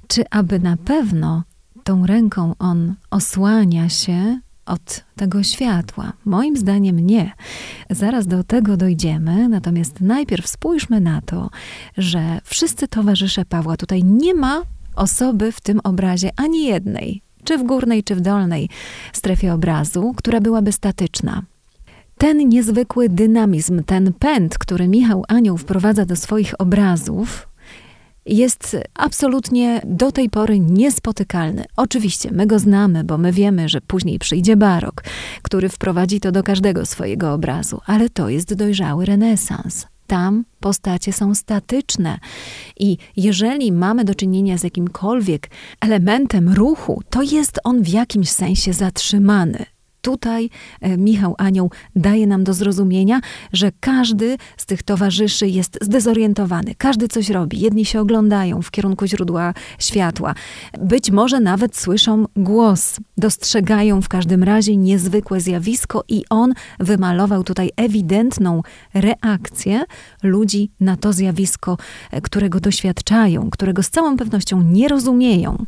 czy 0.08 0.24
aby 0.30 0.58
na 0.58 0.76
pewno 0.76 1.42
tą 1.84 2.06
ręką 2.06 2.54
on 2.58 2.94
osłania 3.10 3.88
się 3.88 4.40
od 4.66 5.04
tego 5.16 5.42
światła. 5.42 6.12
Moim 6.24 6.56
zdaniem 6.56 7.00
nie. 7.00 7.32
Zaraz 7.90 8.26
do 8.26 8.44
tego 8.44 8.76
dojdziemy, 8.76 9.48
natomiast 9.48 10.00
najpierw 10.00 10.48
spójrzmy 10.48 11.00
na 11.00 11.20
to, 11.20 11.50
że 11.96 12.40
wszyscy 12.44 12.88
towarzysze 12.88 13.44
Pawła, 13.44 13.76
tutaj 13.76 14.04
nie 14.04 14.34
ma 14.34 14.62
osoby 14.96 15.52
w 15.52 15.60
tym 15.60 15.80
obrazie 15.84 16.30
ani 16.36 16.64
jednej, 16.64 17.22
czy 17.44 17.58
w 17.58 17.62
górnej, 17.62 18.04
czy 18.04 18.14
w 18.14 18.20
dolnej 18.20 18.68
strefie 19.12 19.54
obrazu, 19.54 20.14
która 20.16 20.40
byłaby 20.40 20.72
statyczna. 20.72 21.42
Ten 22.18 22.48
niezwykły 22.48 23.08
dynamizm, 23.08 23.84
ten 23.84 24.12
pęd, 24.12 24.58
który 24.58 24.88
Michał 24.88 25.24
Anioł 25.28 25.56
wprowadza 25.56 26.06
do 26.06 26.16
swoich 26.16 26.54
obrazów, 26.58 27.48
jest 28.26 28.76
absolutnie 28.94 29.80
do 29.84 30.12
tej 30.12 30.30
pory 30.30 30.60
niespotykalny. 30.60 31.64
Oczywiście 31.76 32.30
my 32.32 32.46
go 32.46 32.58
znamy, 32.58 33.04
bo 33.04 33.18
my 33.18 33.32
wiemy, 33.32 33.68
że 33.68 33.80
później 33.80 34.18
przyjdzie 34.18 34.56
barok, 34.56 35.04
który 35.42 35.68
wprowadzi 35.68 36.20
to 36.20 36.32
do 36.32 36.42
każdego 36.42 36.86
swojego 36.86 37.32
obrazu, 37.32 37.80
ale 37.86 38.08
to 38.08 38.28
jest 38.28 38.54
dojrzały 38.54 39.06
renesans. 39.06 39.86
Tam 40.10 40.44
postacie 40.60 41.12
są 41.12 41.34
statyczne. 41.34 42.18
I 42.80 42.98
jeżeli 43.16 43.72
mamy 43.72 44.04
do 44.04 44.14
czynienia 44.14 44.58
z 44.58 44.62
jakimkolwiek 44.62 45.50
elementem 45.80 46.54
ruchu, 46.54 47.02
to 47.10 47.22
jest 47.22 47.60
on 47.64 47.82
w 47.82 47.88
jakimś 47.88 48.30
sensie 48.30 48.72
zatrzymany 48.72 49.66
tutaj 50.00 50.50
e, 50.80 50.96
Michał 50.96 51.34
Anioł 51.38 51.70
daje 51.96 52.26
nam 52.26 52.44
do 52.44 52.54
zrozumienia, 52.54 53.20
że 53.52 53.72
każdy 53.80 54.36
z 54.56 54.66
tych 54.66 54.82
towarzyszy 54.82 55.48
jest 55.48 55.78
zdezorientowany, 55.80 56.74
każdy 56.78 57.08
coś 57.08 57.30
robi. 57.30 57.60
Jedni 57.60 57.84
się 57.84 58.00
oglądają 58.00 58.62
w 58.62 58.70
kierunku 58.70 59.06
źródła 59.06 59.54
światła, 59.78 60.34
być 60.78 61.10
może 61.10 61.40
nawet 61.40 61.76
słyszą 61.76 62.24
głos, 62.36 62.96
dostrzegają 63.16 64.02
w 64.02 64.08
każdym 64.08 64.42
razie 64.42 64.76
niezwykłe 64.76 65.40
zjawisko, 65.40 66.04
i 66.08 66.24
on 66.30 66.52
wymalował 66.80 67.44
tutaj 67.44 67.70
ewidentną 67.76 68.62
reakcję 68.94 69.84
ludzi 70.22 70.70
na 70.80 70.96
to 70.96 71.12
zjawisko, 71.12 71.76
e, 72.10 72.20
którego 72.20 72.60
doświadczają, 72.60 73.50
którego 73.50 73.82
z 73.82 73.90
całą 73.90 74.16
pewnością 74.16 74.62
nie 74.62 74.88
rozumieją. 74.88 75.64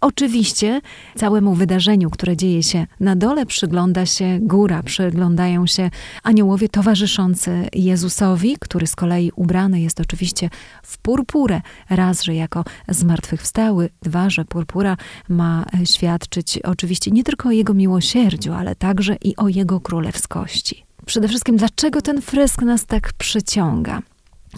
Oczywiście 0.00 0.80
całemu 1.16 1.54
wydarzeniu, 1.54 2.10
które 2.10 2.36
dzieje 2.36 2.62
się 2.62 2.86
na 3.00 3.16
dole, 3.16 3.46
przygląda 3.46 4.06
się 4.06 4.38
góra, 4.42 4.82
przyglądają 4.82 5.66
się 5.66 5.90
aniołowie 6.22 6.68
towarzyszący 6.68 7.68
Jezusowi, 7.72 8.56
który 8.60 8.86
z 8.86 8.96
kolei 8.96 9.32
ubrany 9.36 9.80
jest 9.80 10.00
oczywiście 10.00 10.50
w 10.82 10.98
purpurę. 10.98 11.60
Raz, 11.90 12.22
że 12.22 12.34
jako 12.34 12.64
zmartwychwstały, 12.88 13.90
dwa, 14.02 14.30
że 14.30 14.44
purpura 14.44 14.96
ma 15.28 15.64
świadczyć 15.84 16.58
oczywiście 16.58 17.10
nie 17.10 17.24
tylko 17.24 17.48
o 17.48 17.52
jego 17.52 17.74
miłosierdziu, 17.74 18.52
ale 18.52 18.74
także 18.74 19.16
i 19.24 19.36
o 19.36 19.48
jego 19.48 19.80
królewskości. 19.80 20.84
Przede 21.06 21.28
wszystkim, 21.28 21.56
dlaczego 21.56 22.02
ten 22.02 22.22
fresk 22.22 22.62
nas 22.62 22.86
tak 22.86 23.12
przyciąga? 23.12 24.02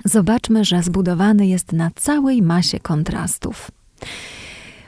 Zobaczmy, 0.04 0.64
że 0.64 0.82
zbudowany 0.82 1.46
jest 1.46 1.72
na 1.72 1.90
całej 1.96 2.42
masie 2.42 2.80
kontrastów. 2.80 3.70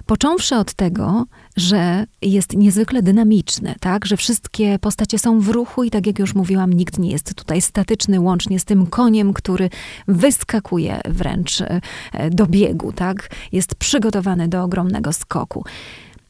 Począwszy 0.06 0.56
od 0.56 0.75
tego, 0.75 1.26
że 1.56 2.06
jest 2.23 2.56
niezwykle 2.56 3.02
dynamiczny, 3.02 3.75
tak? 3.80 4.06
że 4.06 4.16
wszystkie 4.16 4.78
postacie 4.78 5.18
są 5.18 5.40
w 5.40 5.49
ruchu 5.49 5.84
i 5.84 5.90
tak 5.90 6.06
jak 6.06 6.18
już 6.18 6.34
mówiłam, 6.34 6.73
nikt 6.73 6.99
nie 6.99 7.11
jest 7.11 7.34
tutaj 7.34 7.61
statyczny, 7.61 8.20
łącznie 8.20 8.61
z 8.61 8.64
tym 8.64 8.87
koniem, 8.87 9.32
który 9.32 9.70
wyskakuje 10.08 11.00
wręcz 11.04 11.61
e, 11.61 11.80
do 12.30 12.46
biegu, 12.46 12.92
tak? 12.92 13.30
jest 13.52 13.75
przygotowany 13.75 14.49
do 14.49 14.62
ogromnego 14.62 15.12
skoku. 15.12 15.64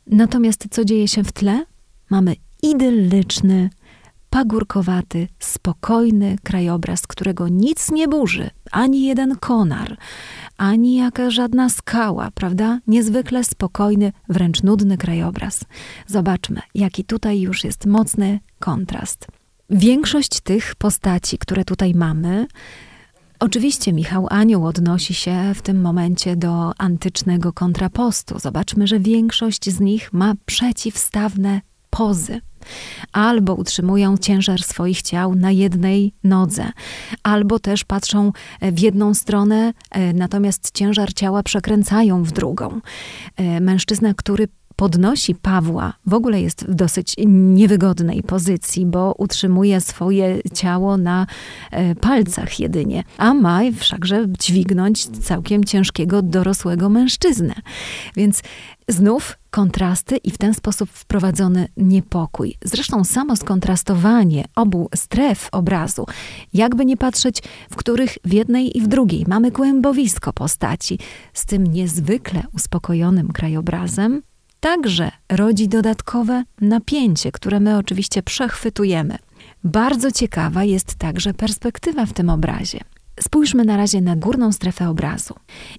Natomiast 0.06 0.66
co 0.70 0.84
dzieje 0.84 1.08
się 1.08 1.24
w 1.24 1.32
tle? 1.32 1.64
Mamy 2.10 2.36
idyllyczny, 2.62 3.70
pagórkowaty, 4.34 5.28
spokojny 5.38 6.36
krajobraz, 6.42 7.06
którego 7.06 7.48
nic 7.48 7.90
nie 7.90 8.08
burzy, 8.08 8.50
ani 8.70 9.02
jeden 9.06 9.36
konar, 9.36 9.96
ani 10.56 10.96
jaka 10.96 11.30
żadna 11.30 11.68
skała, 11.68 12.30
prawda? 12.30 12.80
Niezwykle 12.86 13.44
spokojny, 13.44 14.12
wręcz 14.28 14.62
nudny 14.62 14.98
krajobraz. 14.98 15.64
Zobaczmy, 16.06 16.60
jaki 16.74 17.04
tutaj 17.04 17.40
już 17.40 17.64
jest 17.64 17.86
mocny 17.86 18.40
kontrast. 18.58 19.26
Większość 19.70 20.40
tych 20.40 20.74
postaci, 20.74 21.38
które 21.38 21.64
tutaj 21.64 21.94
mamy, 21.94 22.46
Oczywiście 23.40 23.92
Michał 23.92 24.26
Anioł 24.30 24.66
odnosi 24.66 25.14
się 25.14 25.52
w 25.54 25.62
tym 25.62 25.80
momencie 25.80 26.36
do 26.36 26.72
antycznego 26.78 27.52
kontrapostu. 27.52 28.38
Zobaczmy, 28.38 28.86
że 28.86 29.00
większość 29.00 29.70
z 29.70 29.80
nich 29.80 30.12
ma 30.12 30.34
przeciwstawne 30.46 31.60
pozy 31.90 32.40
albo 33.12 33.54
utrzymują 33.54 34.16
ciężar 34.16 34.62
swoich 34.62 35.02
ciał 35.02 35.34
na 35.34 35.50
jednej 35.50 36.12
nodze, 36.24 36.72
albo 37.22 37.58
też 37.58 37.84
patrzą 37.84 38.32
w 38.62 38.78
jedną 38.78 39.14
stronę, 39.14 39.72
e, 39.90 40.12
natomiast 40.12 40.70
ciężar 40.74 41.14
ciała 41.14 41.42
przekręcają 41.42 42.22
w 42.22 42.32
drugą. 42.32 42.80
E, 43.36 43.60
mężczyzna, 43.60 44.14
który 44.14 44.48
podnosi 44.76 45.34
Pawła, 45.34 45.92
w 46.06 46.14
ogóle 46.14 46.40
jest 46.42 46.66
w 46.66 46.74
dosyć 46.74 47.14
niewygodnej 47.26 48.22
pozycji, 48.22 48.86
bo 48.86 49.14
utrzymuje 49.18 49.80
swoje 49.80 50.38
ciało 50.54 50.96
na 50.96 51.26
e, 51.70 51.94
palcach 51.94 52.60
jedynie, 52.60 53.04
a 53.18 53.34
ma 53.34 53.60
wszakże 53.78 54.26
dźwignąć 54.28 55.06
całkiem 55.06 55.64
ciężkiego 55.64 56.22
dorosłego 56.22 56.88
mężczyznę. 56.88 57.54
Więc 58.16 58.42
znów 58.88 59.38
kontrasty 59.50 60.16
i 60.16 60.30
w 60.30 60.38
ten 60.38 60.54
sposób 60.54 60.90
wprowadzony 60.90 61.68
niepokój. 61.76 62.54
Zresztą 62.64 63.04
samo 63.04 63.36
skontrastowanie 63.36 64.44
obu 64.56 64.88
stref 64.94 65.48
obrazu, 65.52 66.06
jakby 66.52 66.84
nie 66.84 66.96
patrzeć, 66.96 67.42
w 67.70 67.76
których 67.76 68.18
w 68.24 68.32
jednej 68.32 68.78
i 68.78 68.80
w 68.80 68.88
drugiej 68.88 69.24
mamy 69.28 69.50
głębowisko 69.50 70.32
postaci, 70.32 70.98
z 71.32 71.46
tym 71.46 71.66
niezwykle 71.66 72.42
uspokojonym 72.52 73.28
krajobrazem, 73.28 74.22
także 74.60 75.10
rodzi 75.32 75.68
dodatkowe 75.68 76.44
napięcie, 76.60 77.32
które 77.32 77.60
my 77.60 77.76
oczywiście 77.76 78.22
przechwytujemy. 78.22 79.18
Bardzo 79.64 80.12
ciekawa 80.12 80.64
jest 80.64 80.94
także 80.94 81.34
perspektywa 81.34 82.06
w 82.06 82.12
tym 82.12 82.30
obrazie. 82.30 82.80
Spójrzmy 83.20 83.64
na 83.64 83.76
razie 83.76 84.00
na 84.00 84.16
górną 84.16 84.52
strefę 84.52 84.88
obrazu 84.88 85.34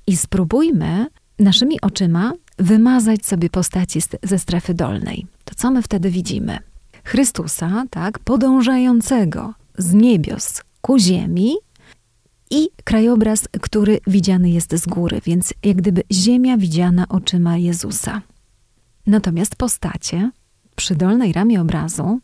i 0.08 0.18
spróbujmy 0.18 1.08
naszymi 1.40 1.82
oczyma 1.82 2.34
wymazać 2.58 3.26
sobie 3.26 3.50
postaci 3.50 4.00
ze 4.24 4.40
strefy 4.40 4.74
dolnej. 4.74 5.28
To 5.46 5.56
co 5.56 5.72
my 5.72 5.82
wtedy 5.82 6.10
widzimy? 6.10 6.58
Chrystusa, 7.04 7.84
tak, 7.90 8.20
podążającego 8.20 9.54
z 9.78 9.94
niebios 9.94 10.62
ku 10.82 11.00
ziemi 11.00 11.56
i 12.52 12.70
krajobraz, 12.84 13.48
który 13.62 14.00
widziany 14.08 14.50
jest 14.50 14.76
z 14.76 14.86
góry, 14.86 15.22
więc 15.26 15.54
jak 15.64 15.78
gdyby 15.78 16.04
ziemia 16.12 16.58
widziana 16.58 17.06
oczyma 17.10 17.58
Jezusa. 17.58 18.22
Natomiast 19.08 19.56
postacie 19.56 20.32
przy 20.76 20.96
dolnej 20.96 21.34
ramie 21.34 21.62
obrazu 21.62 22.20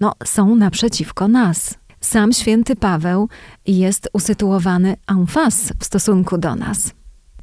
no, 0.00 0.12
są 0.24 0.56
naprzeciwko 0.56 1.28
nas. 1.28 1.74
Sam 2.00 2.32
święty 2.32 2.76
Paweł 2.76 3.28
jest 3.66 4.08
usytuowany 4.12 4.96
en 5.06 5.26
face 5.26 5.74
w 5.78 5.84
stosunku 5.84 6.38
do 6.38 6.54
nas. 6.54 6.97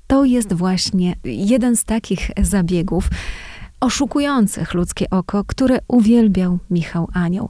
To 0.07 0.25
jest 0.25 0.53
właśnie 0.53 1.15
jeden 1.23 1.75
z 1.75 1.83
takich 1.83 2.31
zabiegów 2.41 3.09
oszukujących 3.81 4.73
ludzkie 4.73 5.09
oko, 5.09 5.43
które 5.43 5.79
uwielbiał 5.87 6.59
Michał 6.71 7.07
Anioł. 7.13 7.49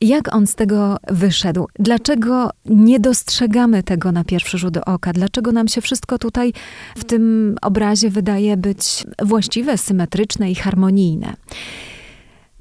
Jak 0.00 0.34
on 0.34 0.46
z 0.46 0.54
tego 0.54 0.96
wyszedł? 1.08 1.66
Dlaczego 1.78 2.50
nie 2.66 3.00
dostrzegamy 3.00 3.82
tego 3.82 4.12
na 4.12 4.24
pierwszy 4.24 4.58
rzut 4.58 4.76
oka? 4.76 5.12
Dlaczego 5.12 5.52
nam 5.52 5.68
się 5.68 5.80
wszystko 5.80 6.18
tutaj 6.18 6.52
w 6.96 7.04
tym 7.04 7.56
obrazie 7.62 8.10
wydaje 8.10 8.56
być 8.56 9.04
właściwe, 9.22 9.78
symetryczne 9.78 10.50
i 10.50 10.54
harmonijne? 10.54 11.34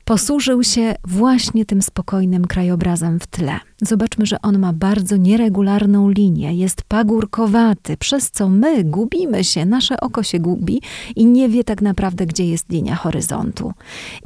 posłużył 0.05 0.63
się 0.63 0.95
właśnie 1.03 1.65
tym 1.65 1.81
spokojnym 1.81 2.45
krajobrazem 2.47 3.19
w 3.19 3.27
tle. 3.27 3.59
Zobaczmy, 3.81 4.25
że 4.25 4.41
on 4.41 4.59
ma 4.59 4.73
bardzo 4.73 5.17
nieregularną 5.17 6.09
linię, 6.09 6.53
jest 6.53 6.81
pagórkowaty, 6.81 7.97
przez 7.97 8.31
co 8.31 8.49
my 8.49 8.83
gubimy 8.83 9.43
się, 9.43 9.65
nasze 9.65 9.99
oko 9.99 10.23
się 10.23 10.39
gubi 10.39 10.81
i 11.15 11.25
nie 11.25 11.49
wie 11.49 11.63
tak 11.63 11.81
naprawdę, 11.81 12.25
gdzie 12.25 12.45
jest 12.45 12.69
linia 12.69 12.95
horyzontu. 12.95 13.73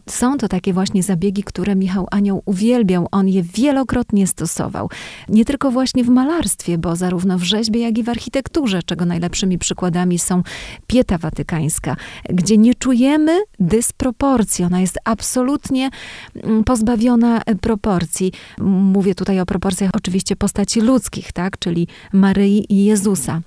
Są 0.10 0.38
to 0.38 0.48
takie 0.48 0.74
właśnie 0.74 1.04
zabiegi, 1.04 1.44
które 1.44 1.76
Michał 1.76 2.08
Anioł 2.12 2.42
uwielbiał, 2.46 3.08
on 3.12 3.28
je 3.28 3.44
wielokrotnie 3.44 4.28
stosował. 4.28 4.90
Nie 5.30 5.46
tylko 5.46 5.72
właśnie 5.72 6.04
w 6.04 6.10
malarstwie, 6.10 6.78
bo 6.78 6.96
zarówno 6.96 7.38
w 7.38 7.44
rzeźbie, 7.44 7.80
jak 7.82 7.98
i 7.98 8.04
w 8.04 8.10
architekturze, 8.10 8.84
czego 8.84 9.06
najlepszymi 9.06 9.58
przykładami 9.58 10.20
są 10.20 10.44
Pieta 10.88 11.18
Watykańska, 11.18 11.96
gdzie 12.30 12.58
nie 12.58 12.76
czujemy 12.76 13.40
dysproporcji, 13.60 14.66
ona 14.66 14.82
jest 14.82 14.98
absolutnie 15.06 15.90
mm, 16.36 16.64
pozbawiona 16.64 17.42
proporcji. 17.62 18.32
Mówię 18.62 19.16
tutaj 19.16 19.39
o 19.42 19.46
proporcjach 19.46 19.92
oczywiście 19.94 20.36
postaci 20.36 20.82
ludzkich, 20.82 21.32
tak, 21.32 21.60
czyli 21.60 21.88
Maryi 22.14 22.74
i 22.74 22.86
Jezusa 22.86 23.42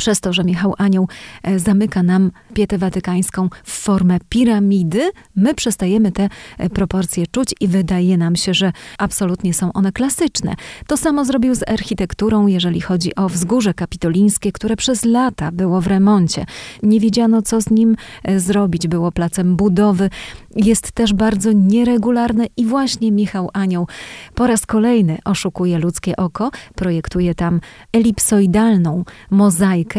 przez 0.00 0.20
to, 0.20 0.32
że 0.32 0.44
Michał 0.44 0.74
Anioł 0.78 1.08
e, 1.42 1.58
zamyka 1.58 2.02
nam 2.02 2.30
pietę 2.54 2.78
watykańską 2.78 3.48
w 3.64 3.72
formę 3.72 4.18
piramidy, 4.28 5.10
my 5.36 5.54
przestajemy 5.54 6.12
te 6.12 6.28
e, 6.58 6.70
proporcje 6.70 7.26
czuć 7.26 7.54
i 7.60 7.68
wydaje 7.68 8.16
nam 8.16 8.36
się, 8.36 8.54
że 8.54 8.72
absolutnie 8.98 9.54
są 9.54 9.72
one 9.72 9.92
klasyczne. 9.92 10.54
To 10.86 10.96
samo 10.96 11.24
zrobił 11.24 11.54
z 11.54 11.68
architekturą, 11.68 12.46
jeżeli 12.46 12.80
chodzi 12.80 13.14
o 13.14 13.28
wzgórze 13.28 13.74
kapitolińskie, 13.74 14.52
które 14.52 14.76
przez 14.76 15.04
lata 15.04 15.52
było 15.52 15.80
w 15.80 15.86
remoncie. 15.86 16.44
Nie 16.82 17.00
wiedziano, 17.00 17.42
co 17.42 17.60
z 17.60 17.70
nim 17.70 17.96
e, 18.24 18.40
zrobić, 18.40 18.88
było 18.88 19.12
placem 19.12 19.56
budowy. 19.56 20.10
Jest 20.56 20.92
też 20.92 21.14
bardzo 21.14 21.52
nieregularne 21.52 22.46
i 22.56 22.66
właśnie 22.66 23.12
Michał 23.12 23.50
Anioł 23.52 23.86
po 24.34 24.46
raz 24.46 24.66
kolejny 24.66 25.18
oszukuje 25.24 25.78
ludzkie 25.78 26.16
oko, 26.16 26.50
projektuje 26.74 27.34
tam 27.34 27.60
elipsoidalną 27.92 29.04
mozaikę, 29.30 29.89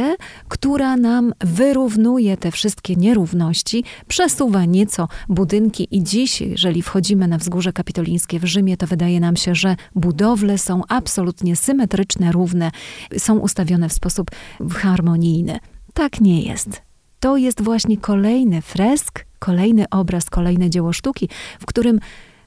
która 0.47 0.97
nam 0.97 1.33
wyrównuje 1.39 2.37
te 2.37 2.51
wszystkie 2.51 2.95
nierówności, 2.95 3.83
przesuwa 4.07 4.65
nieco 4.65 5.07
budynki 5.29 5.87
i 5.91 6.03
dziś, 6.03 6.41
jeżeli 6.41 6.81
wchodzimy 6.81 7.27
na 7.27 7.37
wzgórze 7.37 7.73
kapitolińskie 7.73 8.39
w 8.39 8.45
Rzymie, 8.45 8.77
to 8.77 8.87
wydaje 8.87 9.19
nam 9.19 9.35
się, 9.35 9.55
że 9.55 9.75
budowle 9.95 10.57
są 10.57 10.81
absolutnie 10.87 11.55
symetryczne, 11.55 12.31
równe, 12.31 12.71
są 13.17 13.37
ustawione 13.37 13.89
w 13.89 13.93
sposób 13.93 14.31
harmonijny. 14.73 15.59
Tak 15.93 16.21
nie 16.21 16.41
jest. 16.41 16.81
To 17.19 17.37
jest 17.37 17.61
właśnie 17.61 17.97
kolejny 17.97 18.61
fresk, 18.61 19.25
kolejny 19.39 19.85
obraz, 19.89 20.29
kolejne 20.29 20.69
dzieło 20.69 20.93
sztuki, 20.93 21.29
w 21.59 21.65
którym 21.65 21.99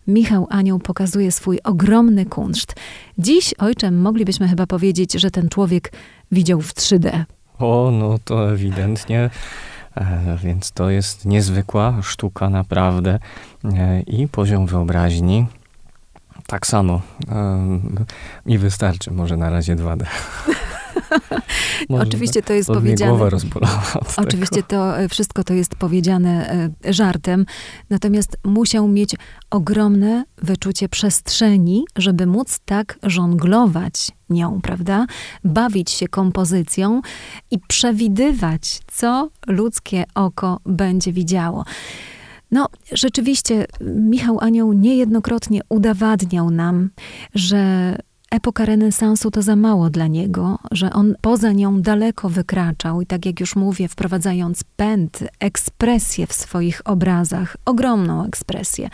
Michał 0.07 0.46
Anioł 0.50 0.78
pokazuje 0.78 1.33
swój 1.33 1.59
ogromny 1.64 2.26
kunszt. 2.26 2.74
Dziś, 3.18 3.54
ojczem, 3.59 4.00
moglibyśmy 4.00 4.48
chyba 4.48 4.66
powiedzieć, 4.66 5.12
że 5.12 5.30
ten 5.30 5.48
człowiek 5.48 5.92
widział 6.35 6.61
w 6.61 6.75
3D. 6.75 7.25
O, 7.59 7.90
no 7.92 8.18
to 8.25 8.53
ewidentnie. 8.53 9.31
E, 9.97 10.38
więc 10.42 10.73
to 10.73 10.90
jest 10.90 11.25
niezwykła 11.25 12.03
sztuka, 12.03 12.51
naprawdę. 12.51 13.18
E, 13.64 14.01
I 14.01 14.29
poziom 14.29 14.66
wyobraźni. 14.66 15.47
Tak 16.47 16.66
samo. 16.66 17.01
E, 17.29 17.81
mi 18.47 18.59
wystarczy 18.59 19.11
może 19.11 19.37
na 19.37 19.51
razie 19.51 19.77
2D. 19.77 20.05
Oczywiście 21.88 22.42
to 22.42 22.53
jest 22.53 22.68
powiedziane. 22.68 23.29
Oczywiście 24.16 24.62
tego. 24.62 24.68
to 24.68 24.99
e, 24.99 25.09
wszystko 25.09 25.44
to 25.44 25.55
jest 25.55 25.75
powiedziane 25.75 26.51
e, 26.85 26.92
żartem, 26.92 27.47
natomiast 27.90 28.38
musiał 28.44 28.88
mieć 28.88 29.16
ogromne 29.51 30.25
wyczucie 30.42 30.88
przestrzeni, 30.88 31.85
żeby 31.97 32.27
móc 32.27 32.61
tak 32.64 32.99
żonglować 33.03 34.11
nią, 34.35 34.61
prawda? 34.62 35.07
Bawić 35.44 35.90
się 35.90 36.09
kompozycją 36.09 37.01
i 37.51 37.59
przewidywać, 37.68 38.81
co 38.87 39.29
ludzkie 39.47 40.05
oko 40.14 40.61
będzie 40.66 41.12
widziało. 41.12 41.64
No, 42.51 42.68
rzeczywiście, 42.92 43.66
Michał 43.81 44.40
Anioł 44.40 44.73
niejednokrotnie 44.73 45.61
udowadniał 45.68 46.51
nam, 46.51 46.90
że 47.35 47.97
epoka 48.31 48.64
renesansu 48.64 49.31
to 49.31 49.42
za 49.42 49.57
mało 49.57 49.90
dla 49.90 50.07
niego, 50.07 50.59
że 50.70 50.92
on 50.92 51.14
poza 51.20 51.53
nią 51.53 51.83
daleko 51.83 52.29
wykraczał 52.29 53.01
i 53.01 53.07
tak 53.07 53.27
jak 53.27 53.40
już 53.40 53.57
mówię, 53.57 53.88
wprowadzając 53.88 54.64
pęd, 54.77 55.25
ekspresję 55.40 56.27
w 56.27 56.33
swoich 56.33 56.81
obrazach, 56.85 57.57
ogromną 57.64 58.25
ekspresję, 58.25 58.90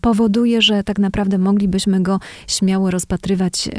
powoduje, 0.00 0.62
że 0.62 0.84
tak 0.84 0.98
naprawdę 0.98 1.38
moglibyśmy 1.38 2.02
go 2.02 2.20
śmiało 2.46 2.90
rozpatrywać 2.90 3.68
e, 3.68 3.72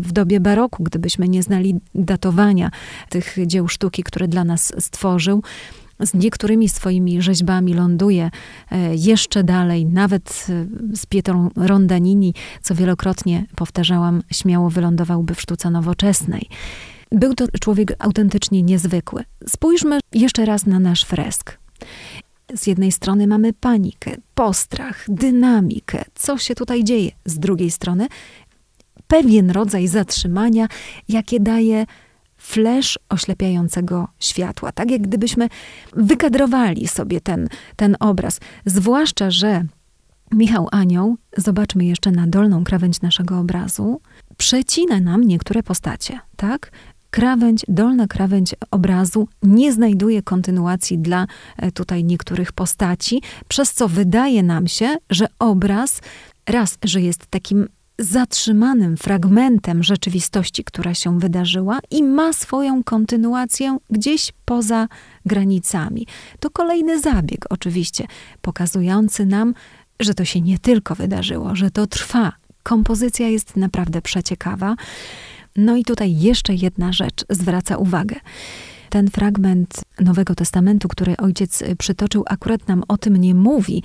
w 0.00 0.12
dobie 0.12 0.40
baroku, 0.40 0.84
gdybyśmy 0.84 1.28
nie 1.28 1.42
znali 1.42 1.80
datowania 1.94 2.70
tych 3.08 3.36
dzieł 3.46 3.68
sztuki, 3.68 4.02
które 4.02 4.28
dla 4.28 4.44
nas 4.44 4.72
stworzył 4.78 5.42
z 6.00 6.14
niektórymi 6.14 6.68
swoimi 6.68 7.22
rzeźbami 7.22 7.74
ląduje 7.74 8.30
e, 8.70 8.94
jeszcze 8.94 9.44
dalej, 9.44 9.86
nawet 9.86 10.46
e, 10.48 10.96
z 10.96 11.06
Pietrą 11.06 11.50
Rondanini, 11.56 12.34
co 12.62 12.74
wielokrotnie 12.74 13.46
powtarzałam, 13.56 14.22
śmiało 14.32 14.70
wylądowałby 14.70 15.34
w 15.34 15.40
sztuce 15.40 15.70
nowoczesnej. 15.70 16.48
Był 17.12 17.34
to 17.34 17.46
człowiek 17.60 17.96
autentycznie 17.98 18.62
niezwykły. 18.62 19.24
Spójrzmy 19.48 20.00
jeszcze 20.12 20.44
raz 20.44 20.66
na 20.66 20.78
nasz 20.78 21.04
fresk. 21.04 21.58
Z 22.54 22.66
jednej 22.66 22.92
strony 22.92 23.26
mamy 23.26 23.52
panikę, 23.52 24.16
postrach, 24.34 25.04
dynamikę, 25.08 26.04
co 26.14 26.38
się 26.38 26.54
tutaj 26.54 26.84
dzieje. 26.84 27.10
Z 27.24 27.38
drugiej 27.38 27.70
strony 27.70 28.06
pewien 29.08 29.50
rodzaj 29.50 29.88
zatrzymania, 29.88 30.68
jakie 31.08 31.40
daje 31.40 31.86
flesz 32.36 32.98
oślepiającego 33.08 34.08
światła. 34.18 34.72
Tak 34.72 34.90
jak 34.90 35.02
gdybyśmy 35.02 35.48
wykadrowali 35.92 36.88
sobie 36.88 37.20
ten, 37.20 37.48
ten 37.76 37.96
obraz. 38.00 38.40
Zwłaszcza, 38.66 39.30
że 39.30 39.64
Michał 40.32 40.68
Anioł, 40.72 41.16
zobaczmy 41.36 41.84
jeszcze 41.84 42.10
na 42.10 42.26
dolną 42.26 42.64
krawędź 42.64 43.00
naszego 43.00 43.38
obrazu, 43.38 44.00
przecina 44.36 45.00
nam 45.00 45.24
niektóre 45.24 45.62
postacie, 45.62 46.20
tak? 46.36 46.70
Krawędź, 47.14 47.64
dolna 47.68 48.06
krawędź 48.06 48.54
obrazu 48.70 49.28
nie 49.42 49.72
znajduje 49.72 50.22
kontynuacji 50.22 50.98
dla 50.98 51.26
e, 51.56 51.72
tutaj 51.72 52.04
niektórych 52.04 52.52
postaci, 52.52 53.22
przez 53.48 53.72
co 53.72 53.88
wydaje 53.88 54.42
nam 54.42 54.66
się, 54.66 54.96
że 55.10 55.26
obraz 55.38 56.00
raz, 56.46 56.78
że 56.84 57.00
jest 57.00 57.26
takim 57.26 57.68
zatrzymanym 57.98 58.96
fragmentem 58.96 59.82
rzeczywistości, 59.82 60.64
która 60.64 60.94
się 60.94 61.18
wydarzyła 61.18 61.78
i 61.90 62.02
ma 62.02 62.32
swoją 62.32 62.84
kontynuację 62.84 63.78
gdzieś 63.90 64.32
poza 64.44 64.88
granicami. 65.26 66.06
To 66.40 66.50
kolejny 66.50 67.00
zabieg, 67.00 67.44
oczywiście, 67.50 68.06
pokazujący 68.42 69.26
nam, 69.26 69.54
że 70.00 70.14
to 70.14 70.24
się 70.24 70.40
nie 70.40 70.58
tylko 70.58 70.94
wydarzyło, 70.94 71.56
że 71.56 71.70
to 71.70 71.86
trwa. 71.86 72.32
Kompozycja 72.62 73.28
jest 73.28 73.56
naprawdę 73.56 74.02
przeciekawa. 74.02 74.76
No 75.56 75.76
i 75.76 75.84
tutaj 75.84 76.20
jeszcze 76.20 76.54
jedna 76.54 76.92
rzecz 76.92 77.24
zwraca 77.30 77.76
uwagę. 77.76 78.16
Ten 78.90 79.10
fragment 79.10 79.80
Nowego 80.00 80.34
Testamentu, 80.34 80.88
który 80.88 81.16
ojciec 81.16 81.64
przytoczył, 81.78 82.24
akurat 82.26 82.68
nam 82.68 82.82
o 82.88 82.98
tym 82.98 83.16
nie 83.16 83.34
mówi, 83.34 83.82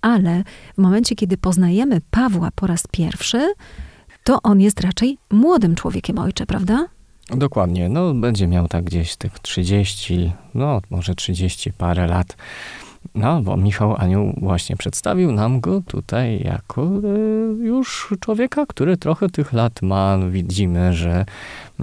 ale 0.00 0.44
w 0.74 0.78
momencie, 0.78 1.14
kiedy 1.14 1.36
poznajemy 1.36 2.00
Pawła 2.10 2.50
po 2.54 2.66
raz 2.66 2.86
pierwszy, 2.92 3.52
to 4.24 4.42
on 4.42 4.60
jest 4.60 4.80
raczej 4.80 5.18
młodym 5.30 5.74
człowiekiem, 5.74 6.18
ojcze, 6.18 6.46
prawda? 6.46 6.86
Dokładnie. 7.30 7.88
No, 7.88 8.14
będzie 8.14 8.46
miał 8.46 8.68
tak 8.68 8.84
gdzieś 8.84 9.16
tych 9.16 9.38
30, 9.38 10.32
no 10.54 10.80
może 10.90 11.14
30 11.14 11.72
parę 11.72 12.06
lat. 12.06 12.36
No, 13.14 13.42
bo 13.42 13.56
Michał 13.56 13.96
Anioł 13.98 14.34
właśnie 14.36 14.76
przedstawił 14.76 15.32
nam 15.32 15.60
go 15.60 15.80
tutaj 15.86 16.42
jako 16.44 16.82
e, 16.82 16.88
już 17.64 18.14
człowieka, 18.20 18.66
który 18.66 18.96
trochę 18.96 19.28
tych 19.28 19.52
lat 19.52 19.82
ma. 19.82 20.18
Widzimy, 20.30 20.92
że 20.92 21.24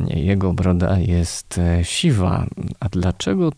jego 0.07 0.53
broda 0.53 0.99
jest 0.99 1.57
e, 1.57 1.83
siwa. 1.83 2.45
A 2.79 2.89
dlaczego 2.89 3.51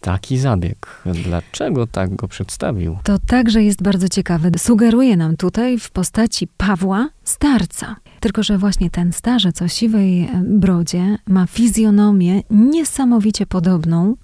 taki 0.00 0.38
zabieg? 0.38 1.02
Dlaczego 1.24 1.86
tak 1.86 2.16
go 2.16 2.28
przedstawił? 2.28 2.98
To 3.02 3.18
także 3.18 3.62
jest 3.62 3.82
bardzo 3.82 4.08
ciekawe. 4.08 4.50
Sugeruje 4.58 5.16
nam 5.16 5.36
tutaj 5.36 5.78
w 5.78 5.90
postaci 5.90 6.48
Pawła 6.56 7.08
starca. 7.24 7.96
Tylko, 8.20 8.42
że 8.42 8.58
właśnie 8.58 8.90
ten 8.90 9.12
starzec 9.12 9.62
o 9.62 9.68
siwej 9.68 10.20
e, 10.22 10.42
brodzie 10.44 11.18
ma 11.26 11.46
fizjonomię 11.46 12.42
niesamowicie 12.50 13.46
podobną 13.46 14.14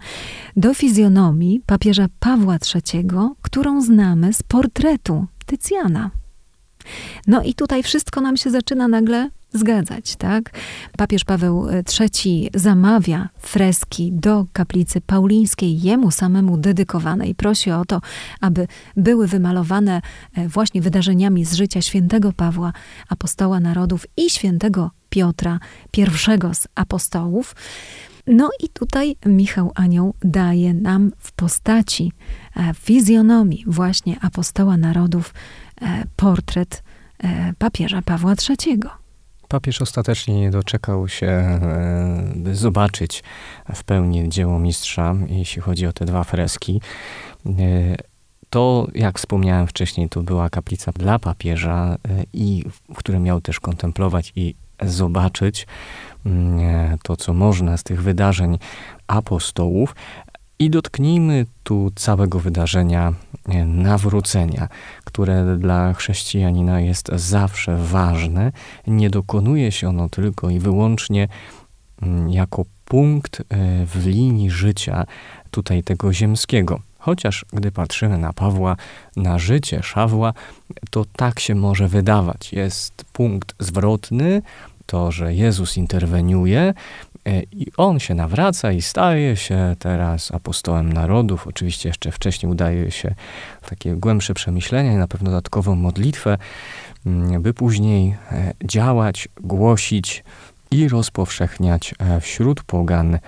do 0.56 0.74
fizjonomii 0.74 1.60
papieża 1.66 2.06
Pawła 2.18 2.58
III, 2.74 3.04
którą 3.42 3.82
znamy 3.82 4.32
z 4.32 4.42
portretu 4.42 5.26
Tycjana. 5.46 6.10
No 7.26 7.42
i 7.42 7.54
tutaj 7.54 7.82
wszystko 7.82 8.20
nam 8.20 8.36
się 8.36 8.50
zaczyna 8.50 8.88
nagle 8.88 9.30
zgadzać, 9.54 10.16
tak? 10.16 10.50
Papież 10.96 11.24
Paweł 11.24 11.66
III 12.00 12.50
zamawia 12.54 13.28
freski 13.38 14.12
do 14.12 14.46
kaplicy 14.52 15.00
paulińskiej, 15.00 15.82
jemu 15.82 16.10
samemu 16.10 16.56
dedykowanej. 16.56 17.34
Prosi 17.34 17.70
o 17.70 17.84
to, 17.84 18.00
aby 18.40 18.66
były 18.96 19.26
wymalowane 19.26 20.02
e, 20.34 20.48
właśnie 20.48 20.82
wydarzeniami 20.82 21.44
z 21.44 21.54
życia 21.54 21.82
świętego 21.82 22.32
Pawła, 22.32 22.72
apostoła 23.08 23.60
narodów 23.60 24.06
i 24.16 24.30
świętego 24.30 24.90
Piotra, 25.10 25.58
pierwszego 25.90 26.54
z 26.54 26.68
apostołów. 26.74 27.54
No 28.26 28.50
i 28.60 28.68
tutaj 28.68 29.16
Michał 29.26 29.72
Anioł 29.74 30.14
daje 30.22 30.74
nam 30.74 31.12
w 31.18 31.32
postaci 31.32 32.12
e, 32.56 32.74
fizjonomii 32.74 33.64
właśnie 33.66 34.16
apostoła 34.20 34.76
narodów 34.76 35.34
e, 35.34 35.63
portret 36.16 36.82
papieża 37.58 38.02
Pawła 38.02 38.34
III. 38.48 38.78
Papież 39.48 39.82
ostatecznie 39.82 40.40
nie 40.40 40.50
doczekał 40.50 41.08
się, 41.08 41.26
e, 41.26 42.32
by 42.36 42.56
zobaczyć 42.56 43.22
w 43.74 43.84
pełni 43.84 44.28
dzieło 44.28 44.58
mistrza, 44.58 45.14
jeśli 45.28 45.62
chodzi 45.62 45.86
o 45.86 45.92
te 45.92 46.04
dwa 46.04 46.24
freski. 46.24 46.80
E, 47.46 47.50
to, 48.50 48.88
jak 48.94 49.18
wspomniałem 49.18 49.66
wcześniej, 49.66 50.08
to 50.08 50.22
była 50.22 50.50
kaplica 50.50 50.92
dla 50.92 51.18
papieża, 51.18 51.94
e, 51.94 51.96
i 52.32 52.64
w 52.94 52.96
której 52.96 53.20
miał 53.20 53.40
też 53.40 53.60
kontemplować 53.60 54.32
i 54.36 54.54
zobaczyć 54.82 55.66
mm, 56.26 56.98
to, 57.02 57.16
co 57.16 57.34
można 57.34 57.76
z 57.76 57.82
tych 57.82 58.02
wydarzeń 58.02 58.58
apostołów, 59.06 59.94
i 60.58 60.70
dotknijmy 60.70 61.46
tu 61.62 61.90
całego 61.94 62.40
wydarzenia 62.40 63.12
e, 63.48 63.64
nawrócenia, 63.64 64.68
które 65.04 65.56
dla 65.56 65.94
chrześcijanina 65.94 66.80
jest 66.80 67.08
zawsze 67.14 67.76
ważne. 67.76 68.52
Nie 68.86 69.10
dokonuje 69.10 69.72
się 69.72 69.88
ono 69.88 70.08
tylko 70.08 70.50
i 70.50 70.58
wyłącznie 70.58 71.28
mm, 72.02 72.30
jako 72.30 72.64
punkt 72.84 73.40
e, 73.40 73.44
w 73.86 74.06
linii 74.06 74.50
życia 74.50 75.06
tutaj 75.50 75.82
tego 75.82 76.12
ziemskiego. 76.12 76.80
Chociaż 76.98 77.44
gdy 77.52 77.72
patrzymy 77.72 78.18
na 78.18 78.32
Pawła, 78.32 78.76
na 79.16 79.38
życie 79.38 79.82
Szawła, 79.82 80.32
to 80.90 81.04
tak 81.16 81.40
się 81.40 81.54
może 81.54 81.88
wydawać. 81.88 82.52
Jest 82.52 83.04
punkt 83.12 83.54
zwrotny, 83.58 84.42
to, 84.86 85.12
że 85.12 85.34
Jezus 85.34 85.76
interweniuje, 85.76 86.74
E, 87.28 87.42
I 87.42 87.66
on 87.76 88.00
się 88.00 88.14
nawraca 88.14 88.72
i 88.72 88.82
staje 88.82 89.36
się 89.36 89.76
teraz 89.78 90.34
apostołem 90.34 90.92
narodów. 90.92 91.46
Oczywiście 91.46 91.88
jeszcze 91.88 92.12
wcześniej 92.12 92.52
udaje 92.52 92.90
się 92.90 93.14
takie 93.68 93.94
głębsze 93.94 94.34
przemyślenia 94.34 94.92
i 94.92 94.96
na 94.96 95.08
pewno 95.08 95.30
dodatkową 95.30 95.74
modlitwę, 95.74 96.38
mm, 97.06 97.42
by 97.42 97.54
później 97.54 98.16
e, 98.32 98.52
działać, 98.64 99.28
głosić 99.40 100.24
i 100.70 100.88
rozpowszechniać 100.88 101.94
e, 101.98 102.20
wśród 102.20 102.62
pogan 102.62 103.18